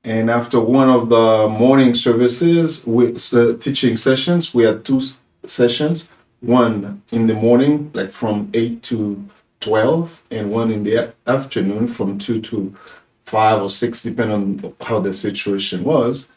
And 0.03 0.29
after 0.29 0.59
one 0.59 0.89
of 0.89 1.09
the 1.09 1.47
morning 1.47 1.95
services, 1.95 2.85
with 2.85 3.33
uh, 3.33 3.57
teaching 3.57 3.95
sessions, 3.95 4.53
we 4.53 4.63
had 4.63 4.83
two 4.83 5.01
sessions. 5.45 6.09
One 6.41 7.01
in 7.11 7.27
the 7.27 7.35
morning, 7.35 7.89
like 7.93 8.11
from 8.11 8.49
eight 8.53 8.83
to 8.83 9.23
twelve, 9.61 10.23
and 10.29 10.51
one 10.51 10.71
in 10.71 10.83
the 10.83 11.13
afternoon 11.25 11.87
from 11.87 12.19
two 12.19 12.41
to 12.41 12.75
five 13.23 13.61
or 13.61 13.69
six, 13.69 14.03
depending 14.03 14.35
on 14.65 14.75
how 14.81 14.99
the 14.99 15.13
situation 15.13 15.85
was. 15.85 16.27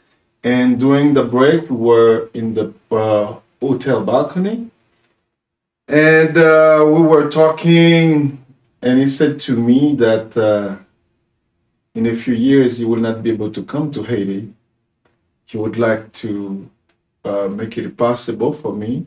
And 0.44 0.78
during 0.78 1.14
the 1.14 1.24
break, 1.24 1.68
we 1.68 1.76
were 1.76 2.30
in 2.34 2.54
the 2.54 2.72
uh, 2.92 3.40
hotel 3.60 4.04
balcony. 4.04 4.70
And 5.88 6.36
uh, 6.36 6.84
we 6.86 7.00
were 7.00 7.28
talking, 7.30 8.44
and 8.82 8.98
he 8.98 9.08
said 9.08 9.38
to 9.40 9.56
me 9.56 9.94
that 9.96 10.36
uh, 10.36 10.76
in 11.94 12.06
a 12.06 12.14
few 12.16 12.34
years 12.34 12.78
he 12.78 12.84
will 12.84 12.96
not 12.98 13.22
be 13.22 13.30
able 13.30 13.50
to 13.52 13.62
come 13.62 13.90
to 13.92 14.02
Haiti. 14.02 14.52
He 15.44 15.56
would 15.56 15.78
like 15.78 16.12
to 16.14 16.68
uh, 17.24 17.48
make 17.48 17.78
it 17.78 17.96
possible 17.96 18.52
for 18.52 18.72
me 18.72 19.06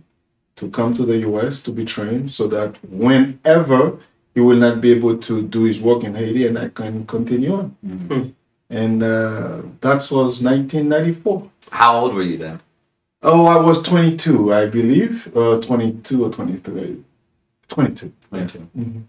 to 0.56 0.70
come 0.70 0.94
to 0.94 1.06
the 1.06 1.18
US 1.30 1.62
to 1.64 1.72
be 1.72 1.84
trained 1.86 2.32
so 2.32 2.48
that 2.48 2.78
whenever 2.90 3.98
he 4.34 4.40
will 4.40 4.58
not 4.58 4.80
be 4.80 4.92
able 4.92 5.18
to 5.18 5.42
do 5.42 5.64
his 5.66 5.82
work 5.82 6.04
in 6.06 6.16
Haiti 6.16 6.48
and 6.48 6.58
I 6.58 6.70
can 6.70 7.06
continue 7.06 7.56
on. 7.56 7.76
Mhm. 7.86 8.34
And 8.70 9.04
uh, 9.04 9.62
that 9.82 10.10
was 10.12 10.42
1994. 10.44 11.50
How 11.72 12.00
old 12.00 12.14
were 12.14 12.24
you 12.24 12.38
then? 12.38 12.62
Oh, 13.22 13.46
I 13.46 13.58
was 13.58 13.82
22, 13.82 14.54
I 14.54 14.66
believe, 14.68 15.36
uh, 15.36 15.60
22 15.60 16.26
or 16.26 16.30
23. 16.32 17.04
22. 17.68 18.12
22. 18.30 18.68
Mhm. 18.78 19.04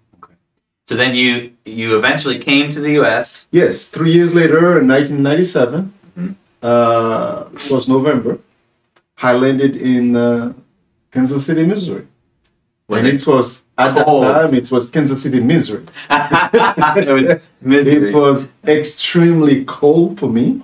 So 0.87 0.97
then 0.97 1.15
you 1.15 1.53
you 1.65 1.97
eventually 1.97 2.39
came 2.39 2.69
to 2.73 2.81
the 2.81 2.93
U.S. 2.95 3.47
Yes, 3.53 3.87
three 3.87 4.11
years 4.13 4.35
later, 4.35 4.81
in 4.81 4.89
1997, 4.89 5.93
Mhm. 6.19 6.35
uh, 6.63 7.45
it 7.55 7.71
was 7.71 7.89
November, 7.89 8.39
I 9.23 9.35
landed 9.35 9.77
in 9.77 10.17
uh, 10.17 10.53
Kansas 11.13 11.47
City, 11.47 11.65
Missouri. 11.65 12.07
Was 12.89 13.05
and 13.05 13.13
it? 13.15 13.23
it 13.23 13.27
was, 13.29 13.63
at 13.79 13.95
that 13.95 14.05
cold? 14.05 14.25
time, 14.35 14.53
it 14.55 14.69
was 14.73 14.91
Kansas 14.91 15.23
City, 15.23 15.39
Missouri. 15.39 15.85
it 16.11 17.13
was 17.17 17.41
misery. 17.61 18.09
It 18.09 18.13
was 18.13 18.49
extremely 18.67 19.65
cold 19.67 20.19
for 20.19 20.29
me. 20.29 20.61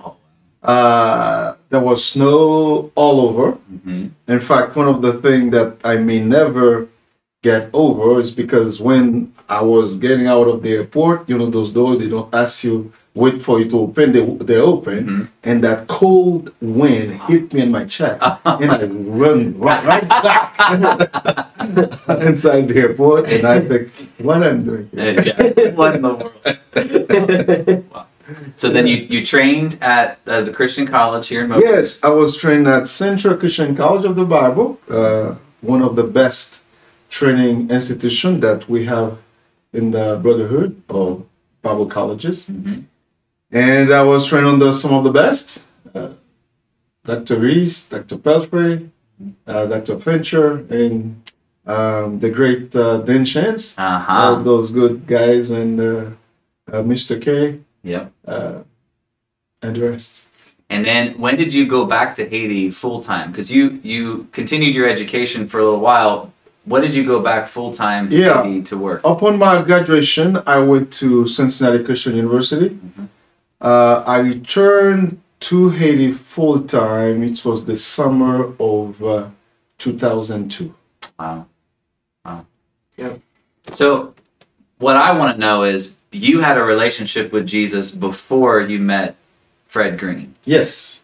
Uh, 0.67 1.55
there 1.69 1.79
was 1.79 2.03
snow 2.05 2.91
all 2.95 3.17
over. 3.27 3.57
Mhm. 3.73 4.09
In 4.27 4.39
fact, 4.41 4.75
one 4.75 4.87
of 4.89 5.01
the 5.01 5.13
things 5.25 5.51
that 5.51 5.69
I 5.85 5.95
may 5.97 6.19
never 6.19 6.87
get 7.41 7.69
over 7.73 8.19
is 8.19 8.31
because 8.31 8.81
when 8.81 9.31
I 9.47 9.61
was 9.63 9.95
getting 9.95 10.27
out 10.27 10.47
of 10.49 10.63
the 10.63 10.71
airport, 10.73 11.29
you 11.29 11.37
know, 11.37 11.45
those 11.57 11.71
doors, 11.71 11.99
they 11.99 12.09
don't 12.09 12.33
ask 12.35 12.63
you, 12.65 12.91
wait 13.15 13.41
for 13.41 13.59
you 13.59 13.67
to 13.69 13.79
open, 13.79 14.11
they, 14.11 14.23
they 14.49 14.57
open. 14.57 14.99
Mhm. 15.07 15.27
And 15.43 15.63
that 15.63 15.87
cold 15.87 16.51
wind 16.61 17.09
hit 17.29 17.53
me 17.53 17.61
in 17.61 17.71
my 17.71 17.85
chest. 17.85 18.21
and 18.45 18.69
I 18.71 18.83
run 19.23 19.55
right, 19.57 19.83
right 19.85 20.07
back 20.09 20.57
inside 22.29 22.67
the 22.67 22.75
airport. 22.75 23.27
And 23.31 23.47
I 23.47 23.61
think, 23.61 23.91
what 24.19 24.37
am 24.37 24.43
I'm 24.43 24.63
doing 24.65 24.89
here? 24.93 25.23
Yeah. 25.23 25.71
What 25.79 25.95
in 25.95 26.01
the 26.01 26.13
world? 26.19 28.03
So 28.55 28.69
then 28.69 28.87
you 28.87 28.97
you 29.09 29.25
trained 29.25 29.77
at 29.81 30.19
uh, 30.27 30.41
the 30.41 30.51
Christian 30.51 30.85
college 30.87 31.27
here 31.27 31.41
in 31.43 31.49
Mo. 31.49 31.59
Yes, 31.59 32.03
I 32.03 32.09
was 32.09 32.35
trained 32.37 32.67
at 32.67 32.87
Central 32.87 33.35
Christian 33.37 33.75
College 33.75 34.05
of 34.05 34.15
the 34.15 34.25
Bible, 34.25 34.79
uh, 34.89 35.35
one 35.61 35.81
of 35.81 35.95
the 35.95 36.03
best 36.03 36.61
training 37.09 37.69
institution 37.71 38.39
that 38.41 38.67
we 38.69 38.85
have 38.85 39.17
in 39.73 39.91
the 39.91 40.19
Brotherhood 40.21 40.81
of 40.89 41.23
Bible 41.61 41.85
colleges. 41.85 42.37
Mhm. 42.49 42.83
And 43.51 43.93
I 43.93 44.03
was 44.03 44.25
trained 44.25 44.45
under 44.47 44.73
some 44.73 44.93
of 44.93 45.03
the 45.05 45.11
best, 45.11 45.63
uh, 45.95 46.09
Dr. 47.05 47.37
Reese, 47.39 47.83
Dr. 47.89 48.17
Pelfrey, 48.17 48.89
uh, 49.47 49.65
Dr. 49.67 49.99
Fincher, 49.99 50.65
and 50.69 51.15
um, 51.65 52.19
the 52.19 52.29
great 52.29 52.75
uh, 52.75 52.97
Dan 53.07 53.23
Chance, 53.25 53.75
all 53.77 53.85
Uh-huh. 53.85 54.43
those 54.43 54.71
good 54.71 55.05
guys, 55.07 55.49
and 55.51 55.79
uh, 55.79 55.85
uh, 56.71 56.81
Mr. 56.83 57.19
K, 57.21 57.59
Yep. 57.87 58.11
uh, 58.27 58.59
and. 59.61 60.03
And 60.69 60.83
then 60.85 61.17
when 61.17 61.37
did 61.37 61.53
you 61.53 61.65
go 61.65 61.85
back 61.85 62.15
to 62.15 62.27
Haiti 62.27 62.69
full 62.69 62.99
time? 63.01 63.31
Because 63.31 63.49
you 63.49 63.79
you 63.83 64.27
continued 64.33 64.75
your 64.75 64.87
education 64.89 65.47
for 65.47 65.59
a 65.59 65.63
little 65.63 65.79
while. 65.79 66.33
When 66.65 66.81
did 66.81 66.93
you 66.93 67.05
go 67.05 67.21
back 67.21 67.47
full 67.47 67.71
time 67.71 68.09
to 68.09 68.17
Yeah. 68.17 68.43
Haiti 68.43 68.61
to 68.63 68.77
work? 68.77 68.99
Upon 69.05 69.37
my 69.39 69.61
graduation, 69.61 70.41
I 70.45 70.59
went 70.59 70.91
to 70.99 71.25
Cincinnati 71.25 71.81
Christian 71.85 72.15
University. 72.17 72.77
Uh, 73.61 74.03
I 74.05 74.17
returned 74.19 75.21
to 75.39 75.69
Haiti 75.69 76.11
full 76.11 76.61
time. 76.63 77.23
It 77.23 77.45
was 77.45 77.63
the 77.63 77.77
summer 77.77 78.51
of 78.59 79.01
uh, 79.01 79.29
2002. 79.77 80.73
Wow. 81.17 81.45
Wow. 82.25 82.45
Yep. 82.97 83.21
So, 83.71 84.13
what 84.79 84.97
I 84.97 85.17
want 85.17 85.33
to 85.35 85.39
know 85.39 85.63
is 85.63 85.95
you 86.11 86.41
had 86.41 86.57
a 86.57 86.63
relationship 86.63 87.31
with 87.31 87.45
Jesus 87.45 87.91
before 87.91 88.61
you 88.61 88.79
met 88.79 89.15
Fred 89.67 89.99
Green. 89.99 90.35
Yes. 90.45 91.01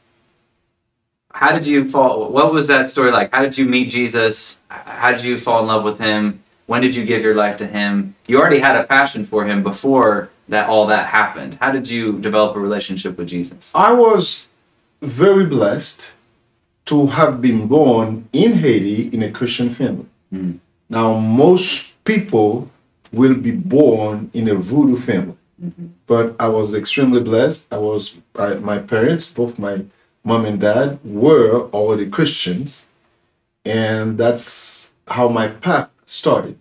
How 1.33 1.51
did 1.51 1.65
you 1.65 1.89
fall? 1.89 2.29
What 2.29 2.53
was 2.53 2.67
that 2.67 2.87
story 2.87 3.11
like? 3.11 3.33
How 3.33 3.41
did 3.41 3.57
you 3.57 3.65
meet 3.65 3.89
Jesus? 3.89 4.59
How 4.69 5.11
did 5.11 5.23
you 5.23 5.37
fall 5.37 5.61
in 5.61 5.67
love 5.67 5.83
with 5.83 5.99
him? 5.99 6.43
When 6.67 6.81
did 6.81 6.95
you 6.95 7.03
give 7.05 7.23
your 7.23 7.35
life 7.35 7.57
to 7.57 7.67
him? 7.67 8.15
You 8.27 8.39
already 8.39 8.59
had 8.59 8.75
a 8.75 8.83
passion 8.83 9.23
for 9.23 9.45
him 9.45 9.63
before 9.63 10.29
that 10.47 10.69
all 10.69 10.85
that 10.87 11.07
happened. 11.07 11.57
How 11.59 11.71
did 11.71 11.89
you 11.89 12.19
develop 12.19 12.55
a 12.55 12.59
relationship 12.59 13.17
with 13.17 13.27
Jesus? 13.27 13.71
I 13.73 13.91
was 13.91 14.47
very 15.01 15.45
blessed 15.45 16.11
to 16.85 17.07
have 17.07 17.41
been 17.41 17.67
born 17.67 18.29
in 18.31 18.53
Haiti 18.53 19.09
in 19.13 19.23
a 19.23 19.31
Christian 19.31 19.69
family. 19.69 20.05
Mm. 20.33 20.59
Now, 20.89 21.17
most 21.17 22.03
people 22.05 22.69
will 23.13 23.35
be 23.35 23.51
born 23.51 24.29
in 24.33 24.49
a 24.49 24.55
voodoo 24.55 24.97
family, 24.97 25.37
but 26.07 26.35
I 26.39 26.49
was 26.49 26.73
extremely 26.73 27.21
blessed. 27.21 27.67
I 27.71 27.77
was, 27.77 28.15
I, 28.37 28.55
my 28.55 28.79
parents, 28.79 29.29
both 29.29 29.57
my 29.59 29.85
mom 30.23 30.45
and 30.45 30.59
dad, 30.59 30.99
were 31.03 31.69
already 31.69 32.09
Christians, 32.09 32.85
and 33.63 34.17
that's 34.17 34.89
how 35.07 35.29
my 35.29 35.47
path 35.47 35.89
started. 36.05 36.57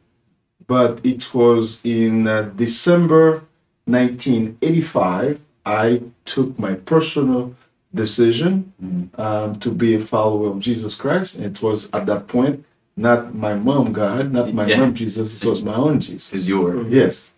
But 0.66 1.04
it 1.04 1.34
was 1.34 1.80
in 1.84 2.28
uh, 2.28 2.42
December 2.54 3.44
1985 3.86 5.40
I 5.64 6.02
took 6.24 6.58
my 6.58 6.74
personal 6.74 7.54
decision 7.94 9.10
um, 9.16 9.56
to 9.56 9.70
be 9.70 9.94
a 9.94 10.00
follower 10.00 10.48
of 10.48 10.60
Jesus 10.60 10.94
Christ. 10.94 11.36
And 11.36 11.44
it 11.44 11.62
was 11.62 11.88
at 11.92 12.06
that 12.06 12.26
point 12.26 12.64
not 12.96 13.34
my 13.34 13.54
mom 13.54 13.92
God, 13.92 14.32
not 14.32 14.52
my 14.52 14.66
Yeah. 14.66 14.80
mom 14.80 14.94
Jesus, 14.94 15.42
it 15.42 15.48
was 15.48 15.62
my 15.62 15.74
own 15.74 16.00
Jesus. 16.00 16.32
Is 16.32 16.48
your 16.48 16.86
Yes. 16.88 17.32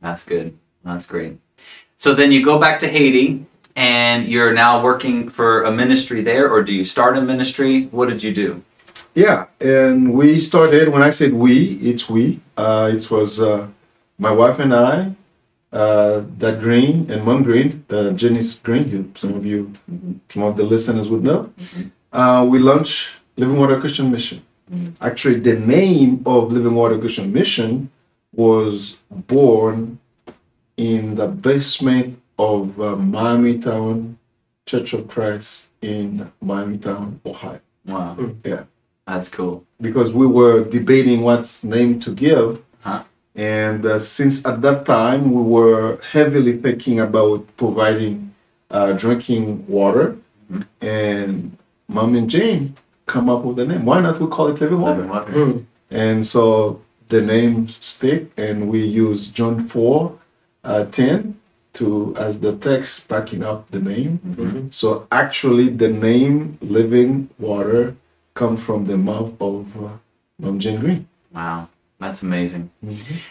That's 0.00 0.24
good. 0.24 0.54
That's 0.84 1.06
great. 1.06 1.38
So 1.96 2.14
then 2.14 2.30
you 2.32 2.44
go 2.44 2.58
back 2.58 2.78
to 2.80 2.88
Haiti 2.88 3.44
and 3.74 4.26
you're 4.28 4.52
now 4.52 4.82
working 4.82 5.28
for 5.28 5.62
a 5.62 5.70
ministry 5.70 6.20
there, 6.22 6.48
or 6.50 6.62
do 6.62 6.72
you 6.74 6.84
start 6.84 7.16
a 7.16 7.20
ministry? 7.20 7.84
What 7.90 8.08
did 8.08 8.22
you 8.22 8.32
do? 8.32 8.62
Yeah, 9.14 9.46
and 9.60 10.12
we 10.14 10.38
started. 10.38 10.90
When 10.92 11.02
I 11.02 11.10
said 11.10 11.32
we, 11.34 11.74
it's 11.90 12.08
we. 12.08 12.40
Uh, 12.56 12.90
it 12.94 13.08
was 13.10 13.40
uh, 13.40 13.66
my 14.18 14.30
wife 14.32 14.58
and 14.58 14.72
I, 14.74 15.12
uh, 15.72 16.20
Dad 16.38 16.60
Green 16.60 17.10
and 17.10 17.24
Mom 17.24 17.42
Green, 17.42 17.84
uh, 17.90 18.10
Janice 18.10 18.58
Green. 18.58 18.88
You, 18.88 19.12
some 19.16 19.34
of 19.34 19.44
you, 19.46 19.72
some 20.28 20.42
of 20.42 20.56
the 20.56 20.64
listeners 20.64 21.08
would 21.08 21.22
know. 21.24 21.52
Uh, 22.12 22.46
we 22.48 22.58
launched 22.58 23.08
Living 23.36 23.56
Water 23.58 23.78
Christian 23.80 24.10
Mission. 24.10 24.42
Actually, 25.00 25.40
the 25.40 25.58
name 25.58 26.22
of 26.26 26.52
Living 26.52 26.74
Water 26.74 26.98
Christian 26.98 27.32
Mission 27.32 27.90
was 28.32 28.96
born 29.10 29.98
in 30.76 31.14
the 31.14 31.26
basement 31.26 32.20
of 32.38 32.80
uh, 32.80 32.96
Miami 32.96 33.58
Town 33.58 34.18
Church 34.66 34.92
of 34.92 35.08
Christ 35.08 35.68
in 35.82 36.30
Miami 36.40 36.78
Town, 36.78 37.20
Ohio. 37.24 37.60
Wow. 37.86 38.16
Yeah 38.44 38.64
That's 39.06 39.28
cool. 39.28 39.64
because 39.80 40.12
we 40.12 40.26
were 40.26 40.64
debating 40.64 41.22
what 41.22 41.60
name 41.62 41.98
to 42.00 42.10
give. 42.14 42.62
Huh. 42.80 43.04
And 43.34 43.86
uh, 43.86 43.98
since 43.98 44.44
at 44.44 44.60
that 44.62 44.84
time 44.84 45.32
we 45.32 45.42
were 45.42 45.98
heavily 46.12 46.58
thinking 46.58 47.00
about 47.00 47.46
providing 47.56 48.34
uh, 48.70 48.92
drinking 48.92 49.66
water, 49.66 50.18
and 50.80 51.56
Mom 51.88 52.14
and 52.14 52.28
Jane 52.28 52.76
come 53.08 53.28
up 53.28 53.42
with 53.42 53.56
the 53.56 53.66
name. 53.66 53.84
Why 53.84 54.00
not 54.00 54.20
we 54.20 54.28
call 54.28 54.46
it 54.48 54.60
Living 54.60 54.80
Water? 54.80 54.96
Living 54.96 55.10
water. 55.10 55.32
Mm. 55.32 55.64
And 55.90 56.24
so 56.24 56.80
the 57.08 57.20
name 57.20 57.66
stick, 57.68 58.30
and 58.36 58.68
we 58.68 58.80
use 58.84 59.28
John 59.28 59.66
4, 59.66 60.12
uh, 60.64 60.84
10 60.84 61.34
to 61.74 62.14
as 62.18 62.40
the 62.40 62.54
text 62.56 63.08
backing 63.08 63.42
up 63.42 63.70
the 63.70 63.80
name. 63.80 64.20
Mhm. 64.26 64.74
So 64.74 65.06
actually, 65.10 65.68
the 65.68 65.88
name 65.88 66.58
Living 66.60 67.30
Water 67.38 67.94
come 68.34 68.56
from 68.56 68.84
the 68.84 68.96
mouth 68.96 69.32
of 69.40 69.66
uh, 69.76 69.88
Mom 70.38 70.58
Jane 70.58 70.80
Green. 70.80 71.08
Wow. 71.34 71.68
That's 72.00 72.22
amazing. 72.22 72.70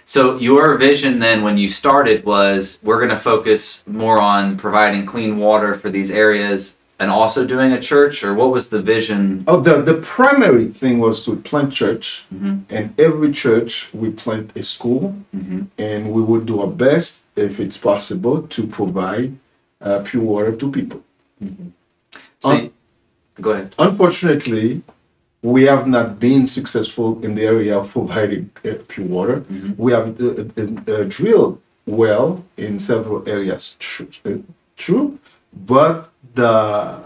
So 0.03 0.37
your 0.37 0.77
vision 0.77 1.19
then 1.19 1.41
when 1.41 1.57
you 1.57 1.69
started 1.69 2.25
was 2.25 2.79
we're 2.83 2.97
going 2.97 3.15
to 3.17 3.23
focus 3.31 3.83
more 3.87 4.19
on 4.19 4.57
providing 4.57 5.05
clean 5.05 5.37
water 5.37 5.73
for 5.73 5.89
these 5.89 6.11
areas 6.11 6.75
and 6.99 7.11
also 7.11 7.45
doing 7.45 7.71
a 7.71 7.79
church 7.81 8.23
or 8.23 8.33
what 8.33 8.49
was 8.51 8.69
the 8.69 8.81
vision? 8.81 9.43
Oh, 9.47 9.59
the, 9.59 9.81
the 9.81 9.95
primary 9.95 10.67
thing 10.67 10.99
was 10.99 11.23
to 11.25 11.35
plant 11.35 11.71
church, 11.73 12.25
Mhm. 12.33 12.61
and 12.69 12.99
every 12.99 13.31
church 13.31 13.89
we 13.93 14.09
plant 14.09 14.51
a 14.55 14.63
school, 14.63 15.15
Mhm. 15.35 15.67
and 15.77 16.11
we 16.15 16.21
would 16.21 16.45
do 16.45 16.59
our 16.61 16.67
best, 16.87 17.19
if 17.35 17.59
it's 17.59 17.77
possible, 17.77 18.41
to 18.55 18.61
provide 18.67 19.31
uh, 19.79 19.99
pure 20.03 20.23
water 20.23 20.51
to 20.53 20.71
people. 20.71 21.01
So, 22.39 22.49
Un- 22.51 22.71
go 23.39 23.51
ahead. 23.51 23.75
unfortunately, 23.77 24.81
we 25.43 25.63
have 25.65 25.87
not 25.87 26.19
been 26.19 26.47
successful 26.47 27.19
in 27.23 27.35
the 27.35 27.43
area 27.43 27.77
of 27.77 27.91
providing 27.91 28.49
uh, 28.65 28.73
pure 28.87 29.05
water. 29.05 29.37
Mhm. 29.51 29.75
We 29.77 29.91
have 29.91 30.07
uh, 30.19 30.25
uh, 30.61 30.93
uh, 30.93 31.03
drilled 31.17 31.59
well 31.85 32.43
in 32.57 32.79
several 32.79 33.19
areas, 33.29 33.75
true, 33.79 34.07
uh, 34.25 34.39
true, 34.75 35.19
but 35.67 36.09
the 36.35 37.03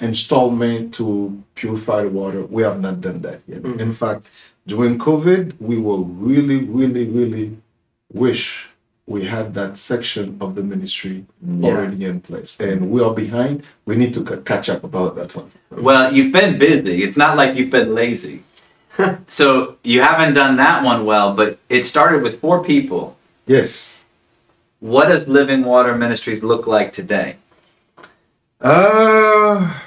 installment 0.00 0.94
to 0.94 1.42
purify 1.54 2.02
the 2.02 2.08
water, 2.08 2.42
we 2.42 2.62
have 2.62 2.80
not 2.80 3.00
done 3.00 3.22
that 3.22 3.40
yet. 3.46 3.62
Mhm. 3.62 3.80
In 3.80 3.92
fact, 3.92 4.26
during 4.66 4.98
COVID, 4.98 5.54
we 5.60 5.76
will 5.76 6.04
really, 6.04 6.64
really, 6.64 7.06
really 7.06 7.56
wish 8.12 8.68
we 9.06 9.24
had 9.24 9.54
that 9.54 9.76
section 9.76 10.36
of 10.40 10.54
the 10.54 10.62
ministry 10.62 11.24
Yeah. 11.44 11.68
already 11.68 12.04
in 12.04 12.20
place. 12.20 12.56
And 12.60 12.90
we 12.90 13.00
are 13.02 13.12
behind. 13.12 13.62
We 13.84 13.96
need 13.96 14.14
to 14.14 14.22
ca- 14.22 14.36
catch 14.44 14.68
up 14.68 14.84
about 14.84 15.16
that 15.16 15.34
one. 15.34 15.50
Well, 15.70 16.12
you've 16.14 16.32
been 16.32 16.58
busy. 16.58 17.02
It's 17.02 17.16
not 17.16 17.36
like 17.36 17.56
you've 17.56 17.70
been 17.70 17.94
lazy. 17.94 18.42
so 19.26 19.76
you 19.82 20.02
haven't 20.02 20.34
done 20.34 20.56
that 20.56 20.84
one 20.84 21.04
well, 21.04 21.34
but 21.34 21.58
it 21.68 21.84
started 21.84 22.22
with 22.22 22.40
four 22.40 22.62
people. 22.62 23.16
Yes. 23.46 24.04
What 24.80 25.08
does 25.08 25.26
Living 25.28 25.64
Water 25.64 25.96
Ministries 25.96 26.42
look 26.42 26.66
like 26.66 26.92
today? 26.92 27.36
Uh, 28.62 29.80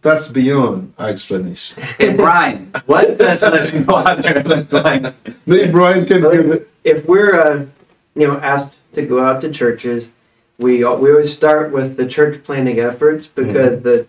that's 0.00 0.28
beyond 0.28 0.94
our 0.98 1.08
explanation. 1.10 1.82
Hey, 1.98 2.14
Brian, 2.14 2.72
what 2.86 3.18
does 3.18 3.42
Living 3.42 3.84
Water 3.84 4.42
look 4.42 4.72
like? 4.72 5.14
Maybe 5.46 5.70
Brian 5.70 6.06
can 6.06 6.22
give 6.22 6.50
it. 6.50 6.68
if 6.82 7.04
we're 7.04 7.38
uh, 7.38 7.66
you 8.14 8.26
know 8.26 8.38
asked 8.40 8.76
to 8.94 9.02
go 9.02 9.22
out 9.22 9.42
to 9.42 9.50
churches, 9.50 10.10
we 10.58 10.78
we 10.78 10.84
always 10.84 11.32
start 11.32 11.72
with 11.72 11.96
the 11.98 12.06
church 12.06 12.42
planning 12.42 12.80
efforts 12.80 13.26
because 13.26 13.82
the 13.82 14.06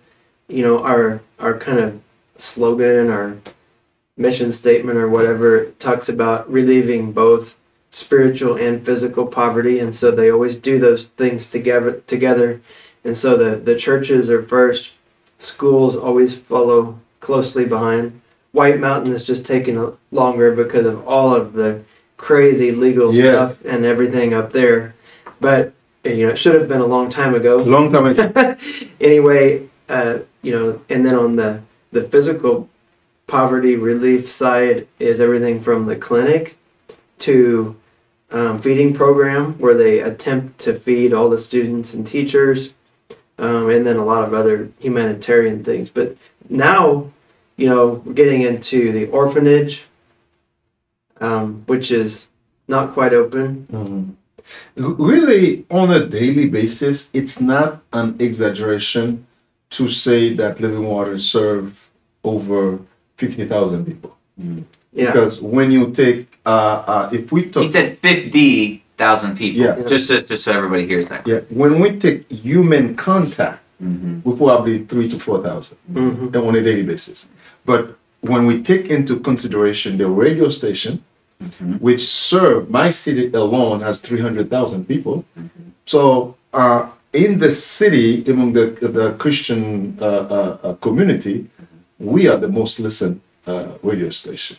you 0.47 0.63
know 0.63 0.83
our 0.83 1.21
our 1.39 1.57
kind 1.57 1.79
of 1.79 2.01
slogan 2.37 3.09
our 3.09 3.37
mission 4.17 4.51
statement 4.51 4.97
or 4.97 5.09
whatever 5.09 5.65
talks 5.79 6.07
about 6.09 6.49
relieving 6.51 7.11
both 7.11 7.55
spiritual 7.89 8.55
and 8.55 8.85
physical 8.85 9.25
poverty 9.25 9.79
and 9.79 9.95
so 9.95 10.11
they 10.11 10.31
always 10.31 10.55
do 10.55 10.79
those 10.79 11.05
things 11.17 11.49
together 11.49 12.01
together 12.07 12.61
and 13.03 13.17
so 13.17 13.37
the 13.37 13.55
the 13.57 13.75
churches 13.75 14.29
are 14.29 14.41
first. 14.43 14.91
Schools 15.39 15.95
always 15.95 16.35
follow 16.37 16.99
closely 17.19 17.65
behind. 17.65 18.21
White 18.51 18.79
mountain 18.79 19.13
is 19.13 19.23
just 19.23 19.45
taking 19.45 19.77
a- 19.77 19.93
longer 20.11 20.51
because 20.55 20.85
of 20.85 21.07
all 21.07 21.33
of 21.33 21.53
the 21.53 21.81
crazy 22.17 22.71
legal 22.71 23.13
Yes. 23.13 23.27
stuff 23.57 23.65
and 23.65 23.85
everything 23.85 24.33
up 24.33 24.51
there. 24.53 24.93
But 25.39 25.73
you 26.03 26.25
know 26.25 26.29
it 26.33 26.37
should 26.37 26.55
have 26.55 26.67
been 26.67 26.81
a 26.81 26.85
long 26.85 27.09
time 27.09 27.33
ago. 27.33 27.57
Long 27.77 27.91
time 27.91 28.05
ago. 28.07 28.55
anyway, 29.01 29.67
uh, 29.89 30.19
you 30.43 30.51
know, 30.51 30.81
and 30.89 31.05
then 31.05 31.15
on 31.15 31.35
the 31.35 31.61
the 31.91 32.03
physical 32.03 32.69
poverty 33.27 33.75
relief 33.75 34.29
side 34.29 34.87
is 34.99 35.19
everything 35.19 35.63
from 35.63 35.85
the 35.85 35.95
clinic 35.95 36.57
to 37.19 37.75
um, 38.31 38.61
feeding 38.61 38.93
program 38.93 39.53
where 39.59 39.73
they 39.73 39.99
attempt 39.99 40.59
to 40.59 40.77
feed 40.79 41.13
all 41.13 41.29
the 41.29 41.37
students 41.37 41.93
and 41.93 42.05
teachers, 42.05 42.73
um, 43.41 43.69
and 43.69 43.85
then 43.85 43.97
a 43.97 44.05
lot 44.05 44.23
of 44.23 44.33
other 44.33 44.69
humanitarian 44.79 45.63
things. 45.63 45.89
But 45.89 46.15
now, 46.47 47.09
you 47.57 47.67
know, 47.67 48.01
we're 48.05 48.13
getting 48.13 48.43
into 48.43 48.91
the 48.91 49.07
orphanage, 49.07 49.83
um, 51.19 51.63
which 51.65 51.91
is 51.91 52.27
not 52.67 52.93
quite 52.93 53.13
open. 53.13 53.67
Mhm. 53.71 54.15
Really, 54.75 55.65
on 55.69 55.91
a 55.91 56.05
daily 56.05 56.47
basis, 56.47 57.09
it's 57.13 57.41
not 57.41 57.81
an 57.93 58.15
exaggeration 58.19 59.25
to 59.71 59.87
say 59.87 60.33
that 60.33 60.59
Living 60.59 60.85
Water 60.85 61.17
serve 61.17 61.89
over 62.23 62.79
50,000 63.17 63.85
people. 63.85 64.17
Yeah, 64.93 65.05
Because 65.07 65.39
when 65.41 65.71
you 65.71 65.91
take, 65.91 66.27
uh, 66.45 66.83
uh, 66.93 67.09
if 67.13 67.31
we 67.31 67.45
talk, 67.49 67.63
He 67.63 67.69
said 67.69 67.97
50,000 69.01 69.35
people. 69.37 69.61
Yeah. 69.61 69.87
Just, 69.87 70.07
just, 70.07 70.27
just 70.27 70.43
so 70.43 70.51
everybody 70.51 70.85
hears 70.85 71.09
that. 71.09 71.27
yeah, 71.27 71.39
when 71.49 71.79
we 71.79 71.97
take 71.99 72.29
human 72.31 72.95
contact, 72.95 73.57
Mm-hmm. 73.81 74.29
we 74.29 74.37
probably 74.37 74.85
three 74.85 75.09
to 75.09 75.17
4,000. 75.17 75.75
hmm 75.91 76.37
on 76.47 76.55
a 76.55 76.61
daily 76.61 76.83
basis. 76.83 77.25
But 77.65 77.97
when 78.21 78.45
we 78.45 78.61
take 78.61 78.89
into 78.95 79.19
consideration 79.19 79.97
the 79.97 80.07
radio 80.07 80.49
station, 80.51 80.93
Mhm. 81.41 81.81
which 81.81 82.01
serve 82.29 82.69
my 82.69 82.91
city 82.91 83.25
alone 83.33 83.81
has 83.81 83.99
300,000 83.99 84.85
people, 84.87 85.25
so 85.87 86.35
uh, 86.53 86.81
in 87.13 87.39
the 87.39 87.49
city, 87.49 88.23
among 88.33 88.53
the, 88.53 88.65
the 88.97 89.13
Christian 89.23 89.97
uh, 89.99 90.05
uh, 90.05 90.57
uh, 90.63 90.73
community, 90.85 91.47
we 91.97 92.27
are 92.29 92.37
the 92.37 92.51
most 92.59 92.79
listened 92.79 93.19
uh, 93.47 93.69
radio 93.81 94.09
station. 94.09 94.57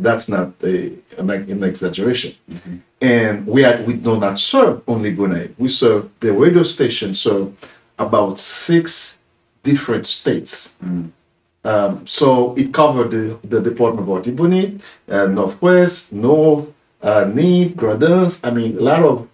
That's 0.00 0.28
not 0.28 0.52
a, 0.62 0.92
an, 1.18 1.30
an 1.30 1.62
exaggeration. 1.64 2.34
And 3.00 3.46
we 3.46 3.64
are, 3.64 3.80
we 3.82 3.94
do 3.94 4.18
not 4.18 4.38
serve 4.38 4.82
only 4.88 5.14
Gune. 5.14 5.54
We 5.58 5.68
serve 5.68 6.10
the 6.20 6.32
radio 6.32 6.62
station 6.62 7.14
serve 7.14 7.52
about 7.98 8.38
six 8.38 9.18
different 9.62 10.06
states. 10.06 10.74
Um, 11.64 12.06
so 12.06 12.54
it 12.56 12.74
covered 12.74 13.10
the, 13.10 13.38
the 13.44 13.60
Department 13.60 14.08
of 14.08 14.14
Artibonite, 14.14 14.80
uh, 15.08 15.26
Northwest, 15.26 16.12
North, 16.12 16.70
uh, 17.02 17.24
Need, 17.24 17.76
Gradins. 17.76 18.40
I 18.44 18.50
mean, 18.50 18.76
a 18.76 18.80
lot 18.80 19.02
of, 19.02 19.28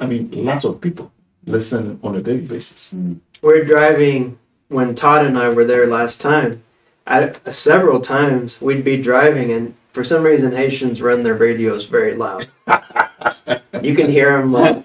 I 0.00 0.06
mean, 0.06 0.30
lots 0.32 0.64
of 0.64 0.80
people 0.80 1.12
listen 1.44 1.98
on 2.02 2.16
a 2.16 2.22
daily 2.22 2.46
basis. 2.46 2.94
we're 3.42 3.64
driving 3.64 4.38
when 4.68 4.94
Todd 4.94 5.26
and 5.26 5.38
I 5.38 5.48
were 5.50 5.64
there 5.64 5.86
last 5.86 6.20
time. 6.20 6.62
I, 7.06 7.32
several 7.50 8.00
times 8.00 8.60
we'd 8.60 8.84
be 8.84 9.00
driving, 9.00 9.52
and 9.52 9.74
for 9.92 10.04
some 10.04 10.22
reason 10.22 10.52
Haitians 10.52 11.02
run 11.02 11.22
their 11.22 11.34
radios 11.34 11.84
very 11.86 12.14
loud. 12.14 12.46
you 13.82 13.94
can 13.94 14.10
hear 14.10 14.36
them 14.38 14.52
like, 14.52 14.82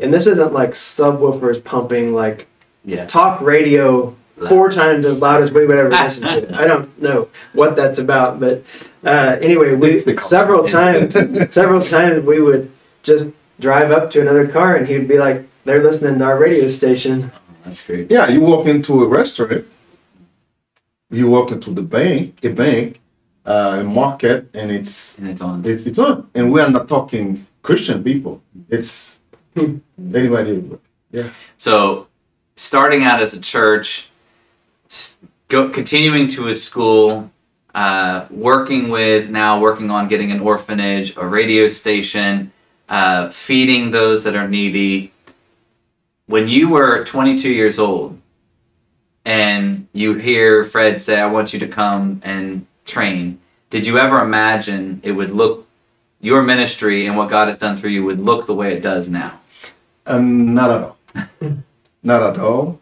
and 0.00 0.12
this 0.12 0.26
isn't 0.26 0.52
like 0.52 0.70
subwoofers 0.70 1.62
pumping 1.62 2.12
like 2.12 2.46
Yeah. 2.84 3.06
talk 3.06 3.40
radio 3.40 4.14
four 4.48 4.68
times 4.70 5.06
as 5.06 5.16
loud 5.18 5.42
as 5.42 5.52
we 5.52 5.64
would 5.66 5.78
ever 5.78 5.90
listen 5.90 6.26
to 6.26 6.38
it. 6.38 6.52
I 6.54 6.66
don't 6.66 7.00
know 7.00 7.28
what 7.52 7.76
that's 7.76 7.98
about, 7.98 8.40
but 8.40 8.64
uh, 9.04 9.36
anyway, 9.40 9.74
we 9.74 9.90
It's 9.92 10.04
the 10.04 10.14
culture. 10.14 10.28
several 10.28 10.68
times, 10.68 11.14
several 11.54 11.82
times 11.82 12.24
we 12.24 12.40
would 12.40 12.70
just 13.04 13.28
drive 13.60 13.92
up 13.92 14.10
to 14.10 14.20
another 14.20 14.48
car, 14.48 14.74
and 14.76 14.88
he'd 14.88 15.06
be 15.06 15.18
like, 15.18 15.46
"They're 15.64 15.82
listening 15.82 16.18
to 16.18 16.24
our 16.24 16.38
radio 16.38 16.66
station." 16.68 17.30
That's 17.64 17.86
great. 17.86 18.10
Yeah, 18.10 18.28
you 18.28 18.40
walk 18.40 18.66
into 18.66 19.02
a 19.04 19.06
restaurant, 19.06 19.66
you 21.16 21.28
walk 21.28 21.50
into 21.50 21.70
the 21.70 21.82
bank, 21.82 22.38
a 22.44 22.48
bank, 22.50 23.00
uh, 23.46 23.78
a 23.80 23.84
market, 23.84 24.48
and 24.54 24.70
it's 24.70 25.18
And 25.18 25.28
it's 25.28 25.42
on. 25.42 25.64
it's 25.64 25.86
it's 25.86 25.98
on. 25.98 26.28
And 26.34 26.52
we 26.52 26.60
are 26.60 26.70
not 26.70 26.88
talking 26.88 27.46
Christian 27.62 28.02
people. 28.02 28.42
It's 28.68 29.20
anybody. 29.56 30.70
Yeah. 31.10 31.30
So, 31.56 32.08
starting 32.56 33.04
out 33.04 33.20
as 33.22 33.34
a 33.34 33.40
church, 33.40 34.08
go, 35.48 35.68
continuing 35.68 36.28
to 36.28 36.48
a 36.48 36.54
school, 36.54 37.30
uh, 37.74 38.26
working 38.30 38.88
with 38.88 39.30
now 39.30 39.60
working 39.60 39.90
on 39.90 40.08
getting 40.08 40.30
an 40.30 40.40
orphanage, 40.40 41.16
a 41.16 41.26
radio 41.26 41.68
station, 41.68 42.52
uh, 42.88 43.28
feeding 43.30 43.90
those 43.90 44.24
that 44.24 44.34
are 44.34 44.48
needy. 44.48 45.12
When 46.26 46.48
you 46.48 46.70
were 46.70 47.04
22 47.04 47.50
years 47.50 47.78
old, 47.78 48.18
and 49.24 49.88
you 49.92 50.14
hear 50.14 50.64
Fred 50.64 51.00
say, 51.00 51.20
"I 51.20 51.26
want 51.26 51.52
you 51.52 51.58
to 51.60 51.68
come 51.68 52.20
and 52.24 52.66
train," 52.84 53.38
did 53.70 53.86
you 53.86 53.98
ever 53.98 54.20
imagine 54.20 55.00
it 55.02 55.12
would 55.12 55.30
look 55.30 55.66
your 56.20 56.42
ministry 56.42 57.06
and 57.06 57.16
what 57.16 57.28
God 57.28 57.48
has 57.48 57.58
done 57.58 57.76
through 57.76 57.90
you 57.90 58.04
would 58.04 58.18
look 58.18 58.46
the 58.46 58.54
way 58.54 58.72
it 58.72 58.82
does 58.82 59.08
now? 59.08 59.40
Um, 60.06 60.54
not 60.54 60.70
at 60.70 60.82
all. 60.82 60.96
not 62.02 62.22
at 62.22 62.38
all. 62.38 62.80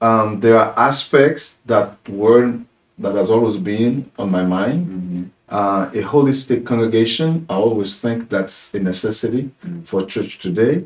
Um, 0.00 0.40
there 0.40 0.56
are 0.56 0.74
aspects 0.78 1.56
that 1.66 1.96
weren't 2.08 2.66
that 2.98 3.14
has 3.14 3.30
always 3.30 3.56
been 3.56 4.10
on 4.18 4.30
my 4.30 4.44
mind. 4.44 5.30
Uh, 5.48 5.90
a 5.92 6.02
holistic 6.02 6.64
congregation, 6.64 7.46
I 7.48 7.54
always 7.54 7.98
think 7.98 8.28
that's 8.28 8.72
a 8.74 8.80
necessity 8.80 9.50
for 9.84 10.04
church 10.06 10.38
today. 10.38 10.84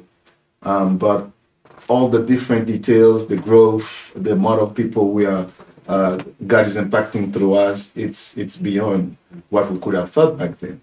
Um, 0.62 0.98
but 0.98 1.30
all 1.88 2.08
the 2.08 2.22
different 2.22 2.66
details, 2.66 3.26
the 3.26 3.36
growth, 3.36 4.12
the 4.14 4.32
amount 4.32 4.60
of 4.60 4.74
people 4.74 5.10
we 5.10 5.26
are, 5.26 5.46
uh, 5.88 6.18
God 6.46 6.66
is 6.66 6.76
impacting 6.76 7.32
through 7.32 7.54
us, 7.54 7.92
it's 7.96 8.36
it's 8.36 8.56
beyond 8.56 9.16
what 9.48 9.70
we 9.72 9.78
could 9.78 9.94
have 9.94 10.10
thought 10.10 10.38
back 10.38 10.58
then. 10.58 10.80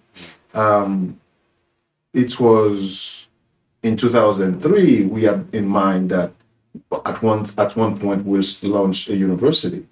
Um, 0.52 1.20
it 2.12 2.40
was 2.40 3.28
in 3.82 3.96
2003 3.96 5.04
we 5.04 5.22
had 5.22 5.46
in 5.52 5.68
mind 5.68 6.10
that 6.10 6.32
at 7.04 7.22
one 7.22 7.46
at 7.56 7.76
one 7.76 7.96
point 7.98 8.24
we'll 8.24 8.42
launch 8.62 9.08
a 9.08 9.16
university. 9.16 9.86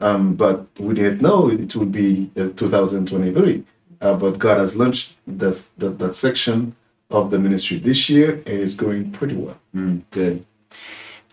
Um, 0.00 0.34
but 0.34 0.66
we 0.78 0.94
didn't 0.94 1.22
know 1.22 1.48
it 1.48 1.76
would 1.76 1.92
be 1.92 2.30
uh, 2.36 2.48
2023 2.56 3.64
uh, 4.00 4.14
but 4.14 4.38
god 4.38 4.58
has 4.58 4.76
launched 4.76 5.14
that, 5.26 5.62
that 5.78 5.98
that 5.98 6.14
section 6.14 6.74
of 7.10 7.30
the 7.30 7.38
ministry 7.38 7.78
this 7.78 8.08
year 8.08 8.42
and 8.46 8.60
it's 8.60 8.74
going 8.74 9.12
pretty 9.12 9.36
well. 9.36 9.58
Mm, 9.74 10.02
good. 10.10 10.44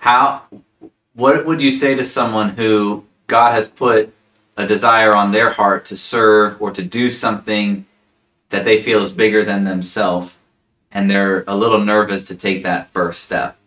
How 0.04 0.42
what 1.14 1.46
would 1.46 1.62
you 1.62 1.72
say 1.72 1.96
to 1.96 2.04
someone 2.04 2.50
who 2.50 3.06
God 3.28 3.54
has 3.54 3.70
put 3.70 4.14
a 4.58 4.68
desire 4.68 5.16
on 5.16 5.32
their 5.32 5.50
heart 5.52 5.86
to 5.86 5.96
serve 5.96 6.62
or 6.62 6.72
to 6.72 6.84
do 6.84 7.10
something 7.10 7.86
that 8.50 8.66
they 8.66 8.84
feel 8.84 9.02
is 9.02 9.14
bigger 9.14 9.46
than 9.46 9.64
themselves 9.64 10.36
and 10.92 11.10
they're 11.10 11.46
a 11.48 11.56
little 11.56 11.80
nervous 11.80 12.26
to 12.26 12.36
take 12.36 12.64
that 12.64 12.92
first 12.92 13.24
step? 13.24 13.58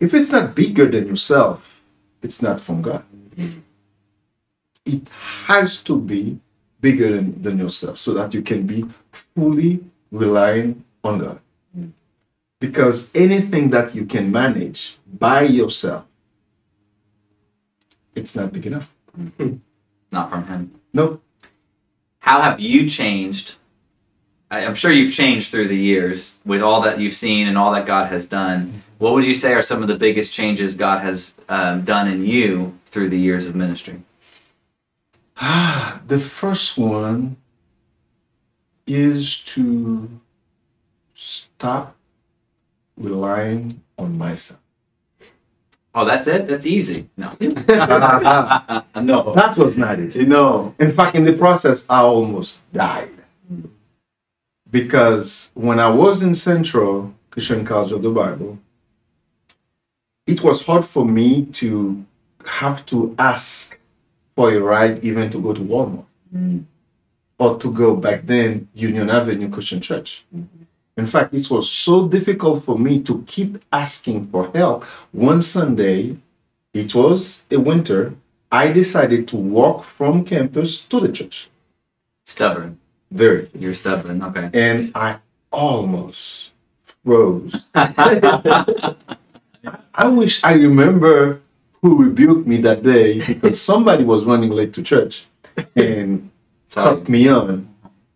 If 0.00 0.14
it's 0.14 0.32
not 0.32 0.54
bigger 0.54 0.86
than 0.86 1.08
yourself, 1.08 1.84
it's 2.22 2.40
not 2.40 2.58
from 2.58 2.80
God. 2.80 3.04
It 4.86 5.10
has 5.44 5.82
to 5.82 6.00
be 6.00 6.40
bigger 6.80 7.10
than, 7.14 7.42
than 7.42 7.58
yourself 7.58 7.98
so 7.98 8.14
that 8.14 8.32
you 8.32 8.40
can 8.40 8.66
be 8.66 8.86
fully 9.12 9.84
relying 10.10 10.84
on 11.04 11.18
God. 11.18 11.38
Because 12.60 13.10
anything 13.14 13.70
that 13.70 13.94
you 13.94 14.06
can 14.06 14.32
manage 14.32 14.98
by 15.06 15.42
yourself, 15.42 16.06
it's 18.14 18.34
not 18.34 18.52
big 18.52 18.66
enough. 18.66 18.92
Not 20.12 20.30
from 20.30 20.46
Him. 20.46 20.80
No, 20.94 21.20
How 22.20 22.40
have 22.40 22.60
you 22.60 22.88
changed? 22.88 23.56
I'm 24.50 24.74
sure 24.74 24.92
you've 24.92 25.12
changed 25.12 25.50
through 25.50 25.68
the 25.68 25.76
years 25.76 26.38
with 26.44 26.62
all 26.62 26.80
that 26.82 27.00
you've 27.00 27.12
seen 27.12 27.48
and 27.48 27.58
all 27.58 27.72
that 27.72 27.84
God 27.84 28.06
has 28.06 28.26
done. 28.26 28.82
What 28.98 29.12
would 29.12 29.26
you 29.26 29.34
say 29.34 29.52
are 29.52 29.62
some 29.62 29.82
of 29.82 29.88
the 29.88 29.96
biggest 29.96 30.32
changes 30.32 30.74
God 30.76 31.00
has 31.02 31.34
um, 31.48 31.82
done 31.82 32.08
in 32.08 32.24
you 32.24 32.78
through 32.86 33.10
the 33.10 33.18
years 33.18 33.46
of 33.46 33.54
ministry? 33.54 34.00
Ah, 35.36 36.00
the 36.06 36.20
first 36.20 36.78
one 36.78 37.36
is 38.86 39.40
to 39.40 40.08
stop 41.14 41.95
relying 42.96 43.82
on 43.98 44.16
myself. 44.18 44.60
Oh, 45.94 46.04
that's 46.04 46.26
it? 46.26 46.46
That's 46.46 46.66
easy. 46.66 47.08
No. 47.16 47.30
No. 48.96 49.34
That 49.34 49.56
was 49.56 49.78
not 49.78 50.00
easy. 50.00 50.24
No. 50.24 50.74
In 50.78 50.92
fact, 50.92 51.16
in 51.16 51.24
the 51.24 51.32
process, 51.32 51.84
I 51.88 52.00
almost 52.00 52.60
died. 52.72 53.10
Because 54.70 55.50
when 55.54 55.78
I 55.78 55.88
was 55.88 56.22
in 56.22 56.34
Central 56.34 57.14
Christian 57.30 57.64
College 57.64 57.92
of 57.92 58.02
the 58.02 58.10
Bible, 58.10 58.58
it 60.26 60.42
was 60.42 60.66
hard 60.66 60.84
for 60.84 61.04
me 61.04 61.46
to 61.46 62.04
have 62.44 62.84
to 62.86 63.14
ask 63.18 63.78
for 64.34 64.52
a 64.52 64.58
ride 64.58 65.04
even 65.04 65.30
to 65.30 65.40
go 65.40 65.54
to 65.54 65.60
Walmart 65.60 66.04
mm. 66.34 66.64
or 67.38 67.58
to 67.58 67.72
go 67.72 67.96
back 67.96 68.26
then 68.26 68.68
Union 68.74 69.08
Avenue 69.08 69.48
Christian 69.50 69.80
Church. 69.80 70.24
Mm-hmm. 70.34 70.64
In 70.96 71.06
fact, 71.06 71.34
it 71.34 71.50
was 71.50 71.70
so 71.70 72.08
difficult 72.08 72.64
for 72.64 72.78
me 72.78 73.02
to 73.02 73.22
keep 73.26 73.62
asking 73.70 74.28
for 74.28 74.50
help. 74.54 74.84
One 75.12 75.42
Sunday, 75.42 76.16
it 76.72 76.94
was 76.94 77.44
a 77.50 77.58
winter, 77.58 78.14
I 78.50 78.72
decided 78.72 79.28
to 79.28 79.36
walk 79.36 79.84
from 79.84 80.24
campus 80.24 80.80
to 80.82 81.00
the 81.00 81.12
church. 81.12 81.50
Stubborn. 82.24 82.78
Very. 83.10 83.50
You're 83.54 83.74
stubborn. 83.74 84.22
Okay. 84.22 84.50
And 84.54 84.92
I 84.94 85.18
almost 85.52 86.52
froze. 87.04 87.66
I 87.74 88.96
wish 90.06 90.42
I 90.42 90.54
remember 90.54 91.40
who 91.82 92.02
rebuked 92.02 92.46
me 92.46 92.56
that 92.58 92.82
day 92.82 93.24
because 93.24 93.60
somebody 93.60 94.04
was 94.04 94.24
running 94.24 94.50
late 94.50 94.72
to 94.74 94.82
church 94.82 95.26
and 95.76 96.30
cut 96.70 97.08
me 97.08 97.28
on 97.28 97.68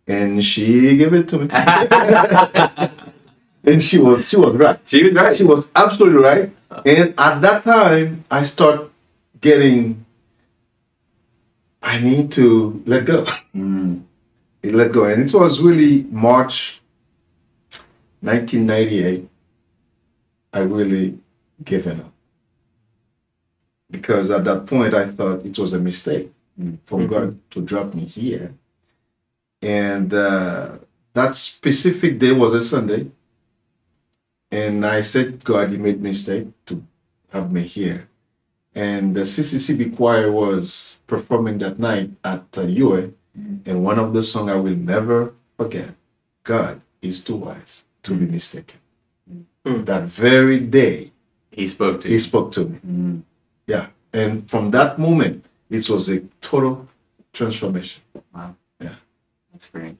and 0.07 0.43
she 0.43 0.97
gave 0.97 1.13
it 1.13 1.29
to 1.29 1.37
me. 1.39 1.47
and 3.63 3.81
she 3.83 3.97
was 3.99 4.27
she 4.27 4.37
was 4.37 4.55
right. 4.55 4.79
she 4.85 5.03
was 5.03 5.13
right. 5.13 5.37
She 5.37 5.43
was 5.43 5.69
absolutely 5.75 6.21
right. 6.21 6.51
And 6.85 7.13
at 7.17 7.41
that 7.41 7.63
time, 7.63 8.25
I 8.31 8.43
start 8.43 8.89
getting. 9.39 10.05
I 11.83 11.99
need 11.99 12.31
to 12.33 12.81
let 12.85 13.05
go. 13.05 13.25
Mm. 13.55 14.03
let 14.63 14.91
go, 14.91 15.05
and 15.05 15.23
it 15.23 15.33
was 15.33 15.59
really 15.61 16.03
March, 16.11 16.79
1998. 18.21 19.27
I 20.53 20.59
really 20.59 21.17
given 21.63 22.01
up 22.01 22.11
because 23.89 24.31
at 24.31 24.43
that 24.45 24.65
point 24.65 24.93
I 24.93 25.07
thought 25.07 25.45
it 25.45 25.57
was 25.59 25.73
a 25.73 25.79
mistake 25.79 26.31
Mm. 26.59 26.77
from 26.85 27.07
God 27.07 27.39
to 27.51 27.61
drop 27.61 27.93
me 27.93 28.03
here, 28.03 28.53
and 29.61 30.13
uh, 30.13 30.77
that 31.13 31.35
specific 31.35 32.19
day 32.19 32.31
was 32.31 32.53
a 32.53 32.61
Sunday. 32.61 33.11
And 34.51 34.85
I 34.85 35.01
said, 35.01 35.43
God, 35.43 35.71
He 35.71 35.77
made 35.77 36.01
mistake 36.01 36.47
to 36.65 36.83
have 37.29 37.51
me 37.51 37.61
here. 37.61 38.09
And 38.75 39.15
the 39.15 39.21
CCCB 39.21 39.95
choir 39.95 40.31
was 40.31 40.97
performing 41.07 41.57
that 41.59 41.79
night 41.79 42.11
at 42.23 42.43
uh, 42.57 42.61
UA, 42.63 43.11
and 43.65 43.83
one 43.83 43.99
of 43.99 44.13
the 44.13 44.23
songs 44.23 44.49
I 44.49 44.55
will 44.55 44.75
never 44.75 45.33
forget, 45.57 45.95
God 46.43 46.81
is 47.01 47.23
too 47.23 47.35
wise 47.35 47.83
to 48.03 48.13
be 48.15 48.25
mistaken. 48.25 48.79
Mm. 49.65 49.85
That 49.85 50.03
very 50.03 50.59
day, 50.59 51.11
He 51.51 51.67
spoke 51.67 52.01
to 52.01 52.07
He 52.07 52.15
you. 52.15 52.19
spoke 52.19 52.51
to 52.53 52.65
me. 52.65 52.79
Mm. 52.85 53.23
Yeah. 53.67 53.87
And 54.13 54.49
from 54.49 54.71
that 54.71 54.99
moment, 54.99 55.45
it 55.69 55.89
was 55.89 56.09
a 56.09 56.19
total 56.41 56.87
transformation. 57.31 58.01
That's 59.61 59.71
great. 59.71 59.97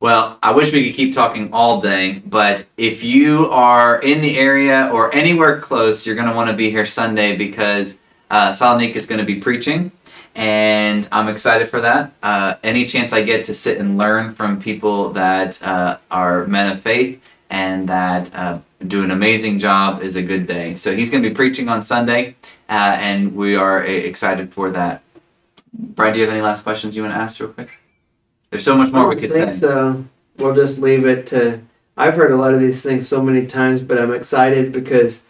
Well, 0.00 0.38
I 0.42 0.52
wish 0.52 0.72
we 0.72 0.86
could 0.86 0.96
keep 0.96 1.12
talking 1.12 1.52
all 1.52 1.78
day, 1.82 2.22
but 2.24 2.64
if 2.78 3.04
you 3.04 3.50
are 3.50 4.00
in 4.00 4.22
the 4.22 4.38
area 4.38 4.88
or 4.90 5.14
anywhere 5.14 5.60
close, 5.60 6.06
you're 6.06 6.14
going 6.14 6.28
to 6.28 6.34
want 6.34 6.48
to 6.48 6.56
be 6.56 6.70
here 6.70 6.86
Sunday 6.86 7.36
because 7.36 7.98
uh, 8.30 8.54
is 8.80 9.04
going 9.06 9.18
to 9.18 9.26
be 9.26 9.40
preaching, 9.40 9.92
and 10.34 11.06
I'm 11.12 11.28
excited 11.28 11.68
for 11.68 11.82
that. 11.82 12.14
Uh, 12.22 12.54
any 12.62 12.86
chance 12.86 13.12
I 13.12 13.22
get 13.22 13.44
to 13.44 13.52
sit 13.52 13.76
and 13.76 13.98
learn 13.98 14.32
from 14.32 14.58
people 14.58 15.10
that 15.10 15.62
uh, 15.62 15.98
are 16.10 16.46
men 16.46 16.72
of 16.72 16.80
faith 16.80 17.22
and 17.50 17.86
that 17.90 18.34
uh, 18.34 18.60
do 18.86 19.04
an 19.04 19.10
amazing 19.10 19.58
job 19.58 20.00
is 20.00 20.16
a 20.16 20.22
good 20.22 20.46
day. 20.46 20.76
So 20.76 20.96
he's 20.96 21.10
going 21.10 21.22
to 21.22 21.28
be 21.28 21.34
preaching 21.34 21.68
on 21.68 21.82
Sunday, 21.82 22.36
uh, 22.70 22.96
and 22.98 23.36
we 23.36 23.54
are 23.54 23.82
uh, 23.82 23.86
excited 23.86 24.54
for 24.54 24.70
that. 24.70 25.02
Brian, 25.74 26.14
do 26.14 26.20
you 26.20 26.24
have 26.24 26.32
any 26.32 26.42
last 26.42 26.62
questions 26.62 26.96
you 26.96 27.02
want 27.02 27.14
to 27.14 27.20
ask 27.20 27.38
real 27.38 27.50
quick? 27.50 27.68
There's 28.50 28.64
so 28.64 28.76
much 28.76 28.92
more 28.92 29.08
we 29.08 29.14
could 29.14 29.24
I 29.24 29.26
could 29.28 29.32
think 29.32 29.52
say. 29.52 29.58
so. 29.60 30.04
We'll 30.38 30.54
just 30.56 30.78
leave 30.78 31.06
it 31.06 31.26
to. 31.28 31.60
I've 31.96 32.14
heard 32.14 32.32
a 32.32 32.36
lot 32.36 32.52
of 32.52 32.58
these 32.60 32.82
things 32.82 33.06
so 33.06 33.22
many 33.22 33.46
times, 33.46 33.80
but 33.80 33.98
I'm 33.98 34.12
excited 34.12 34.72
because 34.72 35.22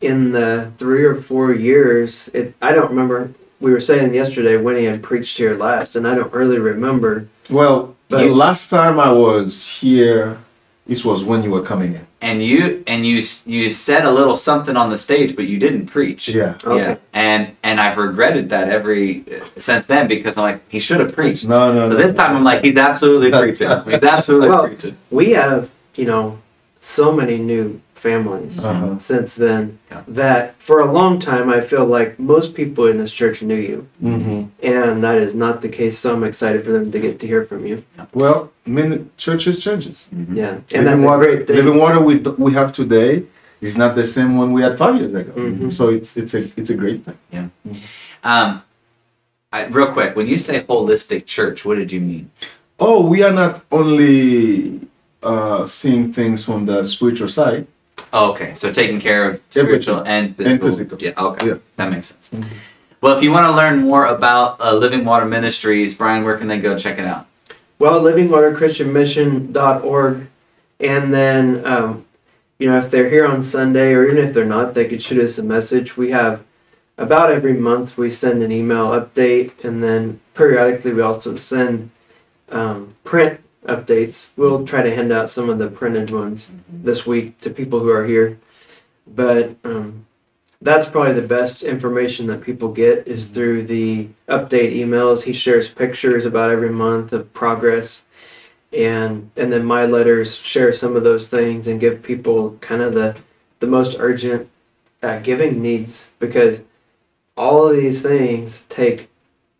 in 0.00 0.32
the 0.32 0.72
three 0.78 1.04
or 1.04 1.22
four 1.22 1.52
years, 1.54 2.28
it, 2.34 2.54
I 2.60 2.72
don't 2.72 2.90
remember. 2.90 3.30
We 3.60 3.70
were 3.70 3.80
saying 3.80 4.12
yesterday 4.12 4.56
when 4.56 4.76
he 4.76 4.84
had 4.84 5.02
preached 5.02 5.38
here 5.38 5.56
last, 5.56 5.94
and 5.96 6.06
I 6.06 6.14
don't 6.16 6.32
really 6.32 6.58
remember. 6.58 7.28
Well, 7.48 7.94
But- 8.08 8.22
the 8.24 8.34
last 8.34 8.70
time 8.70 8.98
I 8.98 9.12
was 9.12 9.68
here, 9.68 10.38
this 10.86 11.04
was 11.04 11.24
when 11.24 11.42
you 11.42 11.50
were 11.50 11.62
coming 11.62 11.94
in. 11.94 12.06
and 12.20 12.42
you 12.42 12.82
and 12.86 13.06
you 13.06 13.22
you 13.46 13.70
said 13.70 14.04
a 14.04 14.10
little 14.10 14.36
something 14.36 14.76
on 14.76 14.90
the 14.90 14.98
stage, 14.98 15.34
but 15.34 15.46
you 15.46 15.58
didn't 15.58 15.86
preach. 15.86 16.28
Yeah. 16.28 16.58
Okay. 16.64 16.76
Yeah, 16.82 16.96
and 17.14 17.56
and 17.62 17.80
I've 17.80 17.96
regretted 17.96 18.50
that 18.50 18.68
every 18.68 19.24
uh, 19.32 19.44
since 19.58 19.86
then 19.86 20.08
because 20.08 20.36
I'm 20.38 20.44
like 20.44 20.60
he 20.70 20.78
should 20.80 21.00
have 21.00 21.12
preached. 21.14 21.44
No, 21.46 21.72
no, 21.72 21.88
So 21.88 21.94
no. 21.94 22.02
this 22.02 22.12
time 22.12 22.36
I'm 22.36 22.44
like 22.44 22.62
he's 22.64 22.76
absolutely 22.76 23.30
preaching. 23.30 23.70
He's 23.90 24.02
absolutely 24.02 24.48
Well, 24.50 24.66
preaching. 24.68 24.96
We 25.10 25.30
have, 25.32 25.70
you 25.94 26.04
know, 26.04 26.38
so 26.80 27.12
many 27.12 27.38
new 27.38 27.80
families 28.08 28.54
Uh-huh. 28.70 28.98
since 29.12 29.30
then 29.44 29.62
Yeah. 29.90 30.02
that 30.22 30.42
for 30.68 30.76
a 30.86 30.88
long 30.98 31.14
time 31.30 31.46
I 31.58 31.60
feel 31.70 31.86
like 31.98 32.10
most 32.34 32.48
people 32.60 32.84
in 32.92 32.96
this 33.02 33.12
church 33.20 33.36
knew 33.48 33.62
you, 33.70 33.78
hmm 34.08 34.40
and 34.78 34.94
that 35.06 35.18
is 35.26 35.32
not 35.44 35.54
the 35.64 35.72
case. 35.78 35.94
So 36.02 36.06
I'm 36.14 36.24
excited 36.32 36.60
for 36.66 36.72
them 36.76 36.86
to 36.94 36.98
get 37.06 37.14
to 37.22 37.26
hear 37.32 37.42
from 37.50 37.60
you. 37.70 37.76
Well, 38.22 38.38
many 38.80 38.94
churches 39.24 39.54
changes. 39.66 39.96
Mhm. 40.10 40.34
Yeah, 40.42 40.54
and 40.76 40.82
that's 40.86 40.94
living 40.94 41.04
a 41.04 41.10
water, 41.10 41.24
great 41.26 41.42
thing. 41.46 41.56
living 41.60 41.78
water 41.84 41.98
we 42.08 42.14
we 42.46 42.50
have 42.60 42.70
today 42.80 43.12
is 43.66 43.74
not 43.82 43.90
the 44.00 44.06
same 44.16 44.30
one 44.40 44.48
we 44.56 44.60
had 44.66 44.74
five 44.84 44.94
years 45.00 45.14
ago. 45.22 45.32
Mhm. 45.36 45.70
So 45.78 45.82
it's 45.96 46.10
it's 46.20 46.34
a 46.38 46.42
it's 46.60 46.70
a 46.76 46.78
great 46.82 47.00
thing. 47.06 47.18
Yeah. 47.36 47.46
Um, 48.32 48.50
I, 49.56 49.58
real 49.78 49.90
quick, 49.96 50.10
when 50.18 50.26
you 50.32 50.38
say 50.48 50.54
holistic 50.72 51.22
church, 51.36 51.58
what 51.66 51.76
did 51.80 51.90
you 51.96 52.02
mean? 52.12 52.24
Oh, 52.86 52.98
we 53.12 53.18
are 53.26 53.34
not 53.42 53.54
only 53.78 54.16
uh, 55.30 55.62
seeing 55.80 56.04
things 56.18 56.38
from 56.48 56.60
the 56.70 56.78
spiritual 56.94 57.30
side. 57.40 57.64
Oh, 58.16 58.30
okay, 58.32 58.54
so 58.54 58.72
taking 58.72 59.00
care 59.00 59.28
of 59.28 59.42
spiritual 59.50 60.00
and 60.06 60.36
physical. 60.36 60.52
And 60.52 60.60
physical. 60.62 60.98
Yeah, 61.00 61.10
okay, 61.18 61.46
Yeah. 61.48 61.54
that 61.76 61.90
makes 61.90 62.06
sense. 62.06 62.30
Mhm. 62.32 62.44
Well, 63.00 63.16
if 63.16 63.22
you 63.24 63.32
want 63.32 63.46
to 63.46 63.50
learn 63.52 63.80
more 63.82 64.06
about 64.06 64.60
uh, 64.60 64.72
Living 64.74 65.04
Water 65.04 65.26
Ministries, 65.26 65.94
Brian, 65.96 66.22
where 66.24 66.38
can 66.38 66.46
they 66.48 66.58
go 66.58 66.76
check 66.78 66.98
it 66.98 67.04
out? 67.06 67.26
well, 67.80 68.00
livingwaterchristianmission.org. 68.00 70.26
And 70.80 71.12
then, 71.12 71.60
um, 71.66 72.04
you 72.58 72.70
know, 72.70 72.78
if 72.78 72.88
they're 72.90 73.10
here 73.10 73.26
on 73.26 73.42
Sunday 73.42 73.92
or 73.92 74.04
even 74.06 74.18
if 74.24 74.32
they're 74.32 74.44
not, 74.44 74.74
they 74.74 74.84
could 74.86 75.02
shoot 75.02 75.20
us 75.22 75.38
a 75.38 75.42
message. 75.42 75.96
We 75.96 76.10
have 76.12 76.42
about 76.96 77.32
every 77.32 77.54
month 77.54 77.98
we 77.98 78.10
send 78.10 78.44
an 78.44 78.52
email 78.52 78.90
update, 78.90 79.64
and 79.64 79.82
then 79.82 80.20
periodically 80.34 80.92
we 80.92 81.02
also 81.02 81.34
send 81.34 81.90
um, 82.50 82.94
print 83.02 83.40
updates. 83.66 84.28
We'll 84.36 84.66
try 84.66 84.82
to 84.82 84.94
hand 84.94 85.12
out 85.12 85.30
some 85.30 85.48
of 85.48 85.58
the 85.58 85.68
printed 85.68 86.10
ones 86.10 86.50
this 86.68 87.06
week 87.06 87.40
to 87.40 87.50
people 87.50 87.80
who 87.80 87.90
are 87.90 88.06
here. 88.06 88.38
But 89.06 89.56
um, 89.64 90.06
that's 90.60 90.88
probably 90.88 91.12
the 91.12 91.26
best 91.26 91.62
information 91.62 92.26
that 92.28 92.40
people 92.40 92.70
get 92.70 93.06
is 93.06 93.28
through 93.28 93.64
the 93.66 94.08
update 94.28 94.74
emails. 94.74 95.22
He 95.22 95.32
shares 95.32 95.68
pictures 95.68 96.24
about 96.24 96.50
every 96.50 96.70
month 96.70 97.12
of 97.12 97.32
progress, 97.34 98.02
and 98.72 99.30
and 99.36 99.52
then 99.52 99.64
my 99.64 99.86
letters 99.86 100.34
share 100.36 100.72
some 100.72 100.96
of 100.96 101.04
those 101.04 101.28
things 101.28 101.68
and 101.68 101.80
give 101.80 102.02
people 102.02 102.56
kind 102.60 102.82
of 102.82 102.94
the 102.94 103.16
the 103.60 103.66
most 103.66 103.96
urgent 103.98 104.48
uh, 105.02 105.18
giving 105.20 105.60
needs 105.60 106.06
because 106.18 106.62
all 107.36 107.68
of 107.68 107.76
these 107.76 108.00
things 108.02 108.64
take 108.68 109.10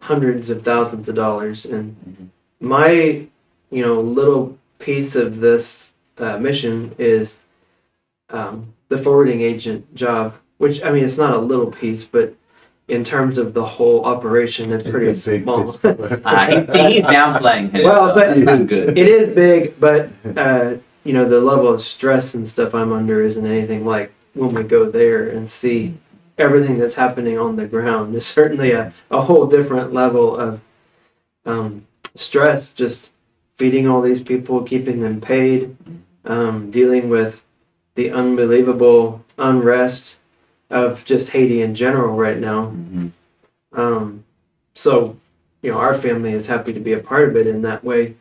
hundreds 0.00 0.50
of 0.50 0.62
thousands 0.62 1.08
of 1.08 1.14
dollars 1.14 1.64
and 1.64 1.96
Mhm. 2.06 2.28
my 2.60 3.26
you 3.70 3.82
know 3.84 4.00
little 4.00 4.56
piece 4.78 5.16
of 5.16 5.40
this 5.40 5.92
uh, 6.18 6.36
mission 6.38 6.94
is 6.98 7.38
um, 8.30 8.72
the 8.88 8.98
forwarding 8.98 9.40
agent 9.40 9.92
job 9.94 10.34
which 10.58 10.82
i 10.82 10.90
mean 10.90 11.04
it's 11.04 11.18
not 11.18 11.34
a 11.34 11.38
little 11.38 11.70
piece 11.70 12.04
but 12.04 12.34
in 12.88 13.02
terms 13.02 13.38
of 13.38 13.54
the 13.54 13.64
whole 13.64 14.04
operation 14.04 14.72
it's 14.72 14.88
pretty 14.88 15.08
It's 15.08 15.26
a 15.26 15.42
small 15.42 15.72
piece. 15.72 15.84
Uh, 15.84 16.46
he, 16.72 16.94
he's 16.96 17.04
downplaying 17.04 17.70
him. 17.72 17.84
Well, 17.84 18.14
but- 18.14 18.28
that's 18.28 18.40
not 18.40 18.66
good. 18.66 18.96
it 18.98 19.08
is 19.08 19.34
big 19.34 19.78
but 19.80 20.10
uh, 20.36 20.74
you 21.04 21.12
know 21.12 21.28
the 21.28 21.40
level 21.40 21.68
of 21.72 21.82
stress 21.82 22.34
and 22.34 22.46
stuff 22.46 22.74
i'm 22.74 22.92
under 22.92 23.22
isn't 23.22 23.46
anything 23.46 23.84
like 23.86 24.12
when 24.34 24.52
we 24.54 24.62
go 24.62 24.90
there 24.90 25.28
and 25.30 25.48
see 25.48 25.94
everything 26.38 26.78
that's 26.78 26.96
happening 26.96 27.38
on 27.38 27.54
the 27.56 27.64
ground 27.66 28.14
is 28.16 28.26
certainly 28.26 28.72
a, 28.72 28.92
a 29.10 29.20
whole 29.20 29.46
different 29.46 29.92
level 29.92 30.36
of 30.36 30.60
um, 31.46 31.86
stress 32.16 32.72
just 32.72 33.10
feeding 33.56 33.88
all 33.88 34.00
these 34.02 34.22
people 34.22 34.62
keeping 34.62 35.00
them 35.00 35.20
paid 35.20 35.76
um, 36.24 36.70
dealing 36.70 37.08
with 37.08 37.42
the 37.94 38.10
unbelievable 38.10 39.22
unrest 39.38 40.18
of 40.70 41.04
just 41.04 41.30
haiti 41.30 41.62
in 41.62 41.74
general 41.74 42.16
right 42.16 42.38
now 42.38 42.72
Mhm. 42.72 43.10
um, 43.72 44.24
so, 44.74 45.16
you 45.62 45.70
know, 45.70 45.78
our 45.78 45.94
family 45.94 46.32
is 46.32 46.46
happy 46.46 46.72
to 46.72 46.80
be 46.80 46.92
a 46.94 46.98
part 46.98 47.28
of 47.28 47.36
it 47.36 47.46
in 47.46 47.62
that 47.62 47.84
way, 47.84 48.14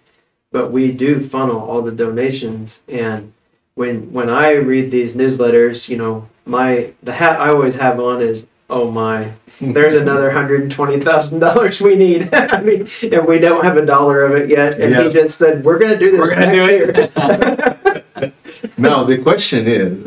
but 0.52 0.72
we 0.72 0.92
do 0.92 1.24
funnel 1.28 1.60
all 1.60 1.82
the 1.82 1.92
donations. 1.92 2.84
And 2.88 3.34
when 3.76 4.12
when 4.14 4.30
I 4.30 4.52
read 4.54 4.92
these 4.92 5.16
newsletters, 5.16 5.90
you 5.90 5.98
know, 5.98 6.28
my 6.46 6.94
the 7.02 7.14
hat 7.14 7.40
I 7.42 7.50
always 7.50 7.76
have 7.76 8.00
on 8.00 8.22
is, 8.22 8.46
oh 8.74 8.90
my, 8.92 9.32
there's 9.62 9.94
another 9.94 10.32
hundred 10.32 10.62
and 10.64 10.72
twenty 10.72 11.00
thousand 11.00 11.40
dollars 11.40 11.80
we 11.82 11.96
need. 11.96 12.34
I 12.34 12.60
mean, 12.62 12.88
and 13.12 13.26
we 13.28 13.40
don't 13.40 13.64
have 13.64 13.78
a 13.78 13.86
dollar 13.86 14.24
of 14.26 14.32
it 14.36 14.50
yet. 14.50 14.80
And 14.82 14.92
Yeah. 14.92 15.04
he 15.04 15.14
just 15.14 15.38
said, 15.38 15.64
we're 15.64 15.80
gonna 15.80 15.98
do 16.00 16.12
this. 16.12 16.20
We're 16.20 16.30
gonna 16.34 16.52
do 16.52 16.66
it. 16.70 18.34
now 18.78 19.04
the 19.04 19.18
question 19.20 19.68
is, 19.68 20.06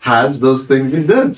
has 0.00 0.40
those 0.40 0.66
things 0.66 0.92
been 0.92 1.06
done? 1.06 1.36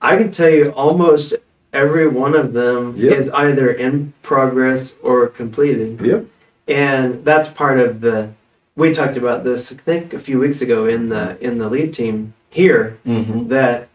I 0.00 0.16
can 0.16 0.30
tell 0.30 0.48
you 0.50 0.70
almost 0.72 1.34
every 1.72 2.08
one 2.08 2.34
of 2.34 2.52
them 2.52 2.94
Yep. 2.96 3.18
is 3.18 3.30
either 3.30 3.70
in 3.72 4.12
progress 4.22 4.94
or 5.02 5.26
completed. 5.28 6.00
Yep. 6.00 6.26
and 6.68 7.24
that's 7.24 7.48
part 7.48 7.78
of 7.80 8.00
the 8.00 8.28
we 8.76 8.92
talked 8.92 9.16
about 9.16 9.42
this 9.44 9.72
i 9.72 9.76
think 9.76 10.12
a 10.14 10.18
few 10.18 10.38
weeks 10.38 10.62
ago 10.62 10.86
in 10.86 11.08
the 11.08 11.24
in 11.46 11.58
the 11.58 11.68
lead 11.68 11.92
team 11.94 12.32
here 12.50 12.96
Mm-hmm. 13.06 13.48
that 13.48 13.88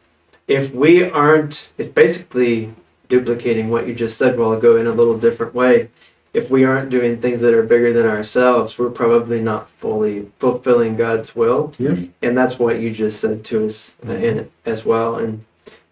if 0.47 0.73
we 0.73 1.09
aren't 1.09 1.69
it's 1.77 1.89
basically 1.89 2.73
duplicating 3.09 3.69
what 3.69 3.87
you 3.87 3.93
just 3.93 4.17
said 4.17 4.37
while 4.37 4.53
ago 4.53 4.77
in 4.77 4.87
a 4.87 4.91
little 4.93 5.17
different 5.17 5.53
way. 5.53 5.89
If 6.33 6.49
we 6.49 6.65
aren't 6.65 6.89
doing 6.89 7.21
things 7.21 7.41
that 7.43 7.53
are 7.53 7.63
bigger 7.63 7.93
than 7.93 8.05
ourselves 8.05 8.77
we're 8.77 8.89
probably 8.89 9.41
not 9.41 9.69
fully 9.69 10.29
fulfilling 10.39 10.97
god's 10.97 11.35
will. 11.35 11.73
Yep. 11.79 12.09
and 12.21 12.37
that's 12.37 12.59
what 12.59 12.79
you 12.79 12.91
just 12.91 13.19
said 13.19 13.43
to 13.45 13.65
us 13.65 13.93
uh, 14.07 14.11
in 14.11 14.39
it 14.39 14.51
as 14.65 14.83
well. 14.85 15.15
And 15.15 15.45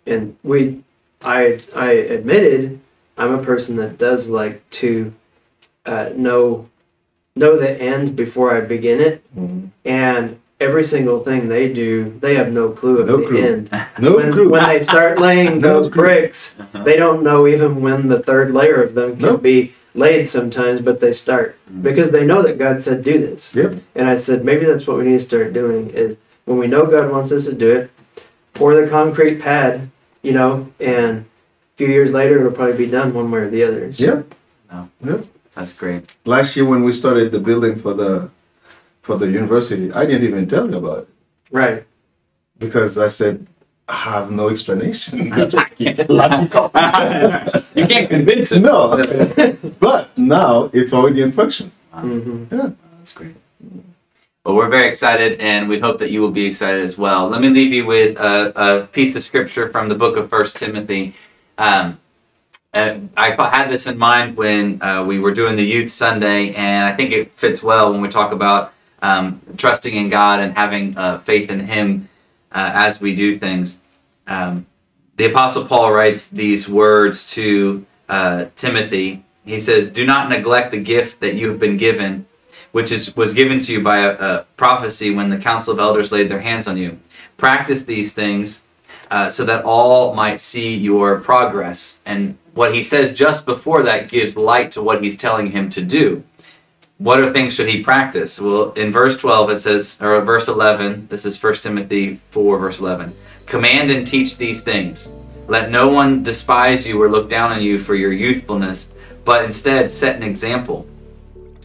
and 0.06 0.36
we 0.44 0.84
i 1.22 1.62
i 1.76 1.92
admitted 1.92 2.80
i'm 3.18 3.34
a 3.34 3.42
person 3.44 3.78
that 3.78 3.98
does 3.98 4.28
like 4.30 4.68
to 4.72 5.14
uh, 5.86 6.10
know 6.16 6.70
know 7.36 7.58
the 7.58 7.72
end 7.82 8.16
before 8.16 8.56
i 8.56 8.60
begin 8.62 9.00
it. 9.00 9.24
Mhm. 9.36 9.70
and 9.86 10.40
every 10.64 10.84
single 10.84 11.20
thing 11.24 11.48
they 11.48 11.72
do 11.72 11.90
they 12.22 12.36
have 12.36 12.52
no 12.52 12.70
clue 12.70 13.00
of 13.00 13.08
No 13.08 13.18
the 13.18 13.28
clue. 13.28 13.46
end 13.46 13.70
No 14.00 14.16
when, 14.18 14.32
clue. 14.32 14.50
when 14.50 14.64
they 14.70 14.82
start 14.84 15.20
laying 15.20 15.60
No 15.60 15.68
those 15.68 15.92
clue. 15.92 16.02
bricks 16.04 16.56
uh-huh. 16.60 16.84
they 16.84 16.98
don't 16.98 17.24
know 17.24 17.48
even 17.48 17.82
when 17.82 18.08
the 18.08 18.22
third 18.24 18.52
layer 18.54 18.82
of 18.84 18.94
them 18.96 19.12
can 19.18 19.22
Nope. 19.22 19.42
be 19.42 19.74
laid 19.96 20.28
sometimes 20.28 20.82
but 20.82 21.00
they 21.00 21.14
start 21.14 21.56
mm-hmm. 21.70 21.82
because 21.84 22.10
they 22.12 22.26
know 22.26 22.42
that 22.42 22.58
god 22.58 22.82
said 22.82 23.04
do 23.04 23.20
this 23.20 23.54
Yep. 23.56 23.72
and 23.96 24.08
I 24.10 24.18
said, 24.18 24.44
maybe 24.44 24.66
that's 24.66 24.88
what 24.88 24.98
we 24.98 25.04
need 25.06 25.20
to 25.20 25.24
start 25.32 25.54
doing 25.54 25.90
is 25.92 26.18
when 26.46 26.58
we 26.58 26.68
know 26.68 26.86
God 26.86 27.10
wants 27.12 27.32
us 27.32 27.46
to 27.46 27.54
do 27.54 27.70
it, 27.72 27.90
pour 28.54 28.76
the 28.76 28.90
concrete 28.90 29.40
pad, 29.40 29.90
you 30.24 30.34
know, 30.34 30.68
and 30.80 31.20
a 31.20 31.26
few 31.78 31.88
years 31.88 32.12
later 32.12 32.40
it'll 32.40 32.52
probably 32.52 32.76
be 32.86 32.92
done 32.92 33.14
one 33.14 33.32
way 33.32 33.40
or 33.40 33.50
the 33.50 33.64
other. 33.64 33.94
So, 33.94 34.04
Yep. 34.06 34.36
No. 34.72 34.90
Yep. 35.06 35.26
That's 35.56 35.72
great. 35.74 36.16
Last 36.26 36.56
year 36.58 36.66
when 36.66 36.84
we 36.84 36.92
started 36.92 37.32
the 37.32 37.40
building 37.40 37.78
for 37.80 37.94
the 37.94 38.30
for 39.04 39.18
the 39.18 39.28
university, 39.30 39.92
I 39.94 40.06
didn't 40.06 40.24
even 40.28 40.48
tell 40.50 40.70
you 40.70 40.78
about 40.78 41.00
it 41.04 41.08
Right. 41.52 41.86
because 42.58 42.98
I 42.98 43.10
said 43.10 43.46
I 43.88 43.96
have 43.96 44.32
no 44.32 44.50
explanation. 44.50 45.20
you 45.78 45.94
can't 47.86 48.10
convince 48.10 48.52
him. 48.52 48.64
no, 48.64 48.96
but 49.80 50.18
now 50.18 50.70
it's 50.74 50.94
already 50.94 51.22
in 51.22 51.32
function. 51.34 51.72
hmm 51.94 52.46
That's 52.50 53.12
great. 53.14 53.36
Well, 54.46 54.56
we're 54.56 54.70
very 54.70 54.88
excited, 54.88 55.40
and 55.40 55.70
we 55.70 55.80
hope 55.80 56.00
that 56.00 56.12
you 56.12 56.20
will 56.22 56.32
be 56.32 56.46
excited 56.46 56.82
as 56.84 56.98
well. 56.98 57.28
Let 57.30 57.40
me 57.42 57.50
leave 57.50 57.72
you 57.72 57.86
with 57.86 58.18
a, 58.20 58.52
a 58.84 58.88
piece 58.88 59.16
of 59.16 59.24
scripture 59.24 59.70
from 59.70 59.88
the 59.90 59.96
book 59.96 60.18
of 60.18 60.30
First 60.30 60.58
Timothy. 60.58 61.16
Um, 61.58 62.00
uh, 62.74 62.96
I 63.16 63.36
thought- 63.36 63.54
had 63.54 63.70
this 63.70 63.86
in 63.88 63.98
mind 63.98 64.36
when 64.36 64.82
uh, 64.82 65.04
we 65.06 65.20
were 65.20 65.34
doing 65.34 65.56
the 65.56 65.64
Youth 65.64 65.90
Sunday, 65.92 66.54
and 66.56 66.86
I 66.86 66.94
think 66.94 67.12
it 67.12 67.32
fits 67.34 67.62
well 67.64 67.92
when 67.92 68.02
we 68.02 68.10
talk 68.10 68.32
about 68.34 68.74
um, 69.04 69.40
trusting 69.58 69.94
in 69.94 70.10
God 70.10 70.40
and 70.40 70.54
having 70.54 70.98
uh, 70.98 71.20
faith 71.20 71.52
in 71.52 71.68
Him 71.68 72.10
uh, 72.52 72.72
as 72.74 73.00
we 73.00 73.14
do 73.14 73.38
things. 73.38 73.78
Um, 74.26 74.66
the 75.18 75.26
Apostle 75.26 75.66
Paul 75.66 75.92
writes 75.92 76.28
these 76.28 76.68
words 76.68 77.30
to 77.34 77.86
uh, 78.10 78.46
Timothy. 78.56 79.24
He 79.46 79.60
says, 79.60 79.92
"Do 79.92 80.06
not 80.06 80.30
neglect 80.30 80.72
the 80.72 80.82
gift 80.82 81.20
that 81.20 81.36
you 81.36 81.50
have 81.50 81.60
been 81.60 81.78
given." 81.78 82.26
which 82.74 82.92
is 82.92 83.16
was 83.16 83.36
given 83.36 83.60
to 83.60 83.72
you 83.72 83.82
by 83.82 84.00
a, 84.00 84.14
a 84.18 84.46
prophecy 84.58 85.14
when 85.14 85.30
the 85.30 85.38
council 85.38 85.74
of 85.74 85.80
elders 85.80 86.12
laid 86.12 86.28
their 86.28 86.42
hands 86.42 86.68
on 86.68 86.76
you. 86.76 87.00
Practice 87.38 87.86
these 87.86 88.14
things 88.14 88.62
uh, 89.12 89.30
so 89.30 89.46
that 89.46 89.64
all 89.64 90.16
might 90.16 90.40
see 90.40 90.76
your 90.76 91.20
progress. 91.20 92.00
And 92.04 92.36
what 92.56 92.74
he 92.74 92.82
says 92.82 93.12
just 93.12 93.46
before 93.46 93.84
that 93.84 94.10
gives 94.10 94.36
light 94.36 94.72
to 94.72 94.82
what 94.82 95.04
he's 95.04 95.16
telling 95.16 95.48
him 95.48 95.70
to 95.70 95.82
do. 95.82 96.24
What 97.04 97.22
are 97.22 97.30
things 97.30 97.54
should 97.54 97.68
he 97.68 97.84
practice? 97.84 98.40
Well, 98.40 98.72
in 98.72 98.90
verse 98.90 99.18
12 99.18 99.50
it 99.50 99.60
says, 99.60 99.98
or 100.00 100.22
verse 100.22 100.48
11, 100.48 101.08
this 101.10 101.26
is 101.26 101.42
1 101.44 101.56
Timothy 101.56 102.22
4, 102.32 102.58
verse 102.58 102.80
11. 102.80 103.14
Command 103.46 103.92
and 103.92 104.08
teach 104.08 104.38
these 104.38 104.64
things. 104.64 105.12
Let 105.48 105.70
no 105.70 105.90
one 105.90 106.24
despise 106.24 106.88
you 106.88 107.02
or 107.02 107.12
look 107.12 107.30
down 107.30 107.52
on 107.52 107.62
you 107.62 107.78
for 107.78 107.94
your 107.94 108.14
youthfulness, 108.14 108.88
but 109.26 109.44
instead 109.44 109.92
set 109.92 110.16
an 110.16 110.24
example 110.24 110.88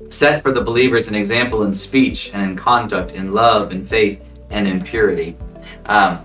set 0.09 0.43
for 0.43 0.51
the 0.51 0.61
believers 0.61 1.07
an 1.07 1.15
example 1.15 1.63
in 1.63 1.73
speech 1.73 2.31
and 2.33 2.43
in 2.43 2.57
conduct, 2.57 3.13
in 3.13 3.33
love, 3.33 3.71
in 3.71 3.87
faith, 3.87 4.21
and 4.51 4.67
in 4.67 4.83
purity. 4.83 5.37
Um, 5.87 6.17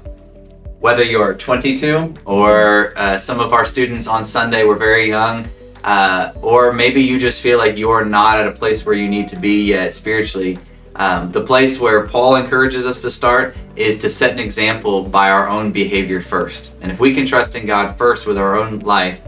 whether 0.79 1.03
you're 1.03 1.35
22 1.35 2.15
or 2.25 2.97
uh, 2.97 3.17
some 3.19 3.39
of 3.39 3.53
our 3.53 3.65
students 3.65 4.07
on 4.07 4.23
Sunday 4.23 4.63
were 4.63 4.75
very 4.75 5.07
young, 5.07 5.47
uh, 5.83 6.33
or 6.41 6.71
maybe 6.71 7.01
you 7.01 7.19
just 7.19 7.41
feel 7.41 7.57
like 7.57 7.77
you're 7.77 8.05
not 8.05 8.39
at 8.39 8.47
a 8.47 8.51
place 8.51 8.85
where 8.85 8.95
you 8.95 9.09
need 9.09 9.27
to 9.29 9.35
be 9.35 9.63
yet 9.63 9.93
spiritually. 9.93 10.57
Um, 10.95 11.31
the 11.31 11.41
place 11.41 11.79
where 11.79 12.05
Paul 12.05 12.35
encourages 12.35 12.85
us 12.85 13.01
to 13.01 13.11
start 13.11 13.55
is 13.75 13.97
to 13.99 14.09
set 14.09 14.31
an 14.31 14.39
example 14.39 15.03
by 15.03 15.31
our 15.31 15.47
own 15.47 15.71
behavior 15.71 16.21
first. 16.21 16.75
And 16.81 16.91
if 16.91 16.99
we 16.99 17.13
can 17.13 17.25
trust 17.25 17.55
in 17.55 17.65
God 17.65 17.97
first 17.97 18.27
with 18.27 18.37
our 18.37 18.55
own 18.55 18.79
life, 18.79 19.19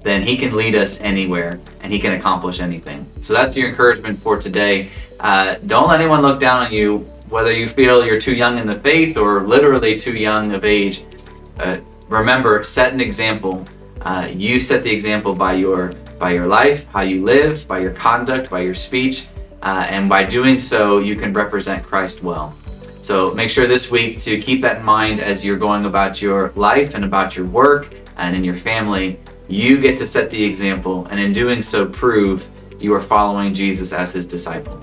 then 0.00 0.22
He 0.22 0.36
can 0.36 0.54
lead 0.54 0.74
us 0.74 1.00
anywhere 1.00 1.58
and 1.80 1.92
He 1.92 1.98
can 1.98 2.12
accomplish 2.12 2.60
anything. 2.60 3.06
So 3.22 3.32
that's 3.32 3.56
your 3.56 3.68
encouragement 3.68 4.20
for 4.20 4.36
today. 4.36 4.90
Uh, 5.18 5.56
don't 5.66 5.88
let 5.88 6.00
anyone 6.00 6.20
look 6.20 6.38
down 6.38 6.66
on 6.66 6.72
you, 6.72 6.98
whether 7.30 7.50
you 7.50 7.66
feel 7.66 8.04
you're 8.04 8.20
too 8.20 8.34
young 8.34 8.58
in 8.58 8.66
the 8.66 8.78
faith 8.80 9.16
or 9.16 9.42
literally 9.42 9.98
too 9.98 10.14
young 10.14 10.52
of 10.52 10.64
age. 10.64 11.02
Uh, 11.58 11.78
remember, 12.08 12.62
set 12.62 12.92
an 12.92 13.00
example. 13.00 13.66
Uh, 14.02 14.28
you 14.30 14.60
set 14.60 14.82
the 14.82 14.92
example 14.92 15.34
by 15.34 15.54
your 15.54 15.94
by 16.24 16.30
your 16.30 16.46
life, 16.46 16.84
how 16.84 17.02
you 17.02 17.22
live, 17.22 17.68
by 17.68 17.78
your 17.78 17.90
conduct, 17.90 18.48
by 18.48 18.60
your 18.60 18.72
speech, 18.72 19.26
uh, 19.60 19.84
and 19.90 20.08
by 20.08 20.24
doing 20.24 20.58
so, 20.58 20.98
you 20.98 21.14
can 21.14 21.34
represent 21.34 21.82
Christ 21.82 22.22
well. 22.22 22.56
So 23.02 23.34
make 23.34 23.50
sure 23.50 23.66
this 23.66 23.90
week 23.90 24.20
to 24.20 24.40
keep 24.40 24.62
that 24.62 24.78
in 24.78 24.84
mind 24.84 25.20
as 25.20 25.44
you're 25.44 25.58
going 25.58 25.84
about 25.84 26.22
your 26.22 26.50
life 26.56 26.94
and 26.94 27.04
about 27.04 27.36
your 27.36 27.44
work 27.44 27.92
and 28.16 28.34
in 28.34 28.42
your 28.42 28.54
family. 28.54 29.20
You 29.48 29.78
get 29.78 29.98
to 29.98 30.06
set 30.06 30.30
the 30.30 30.42
example, 30.42 31.04
and 31.10 31.20
in 31.20 31.34
doing 31.34 31.60
so, 31.62 31.84
prove 31.84 32.48
you 32.80 32.94
are 32.94 33.02
following 33.02 33.52
Jesus 33.52 33.92
as 33.92 34.14
his 34.14 34.26
disciple. 34.26 34.82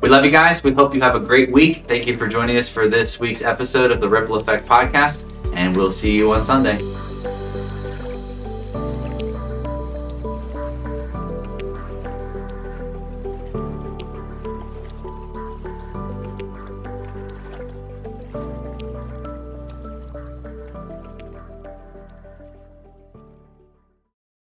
We 0.00 0.08
love 0.08 0.24
you 0.24 0.30
guys. 0.30 0.64
We 0.64 0.72
hope 0.72 0.94
you 0.94 1.02
have 1.02 1.16
a 1.16 1.20
great 1.20 1.52
week. 1.52 1.84
Thank 1.86 2.06
you 2.06 2.16
for 2.16 2.28
joining 2.28 2.56
us 2.56 2.70
for 2.70 2.88
this 2.88 3.20
week's 3.20 3.42
episode 3.42 3.90
of 3.90 4.00
the 4.00 4.08
Ripple 4.08 4.36
Effect 4.36 4.66
Podcast. 4.66 5.28
and 5.54 5.76
we'll 5.76 5.90
see 5.90 6.12
you 6.16 6.32
on 6.32 6.42
Sunday. 6.42 6.91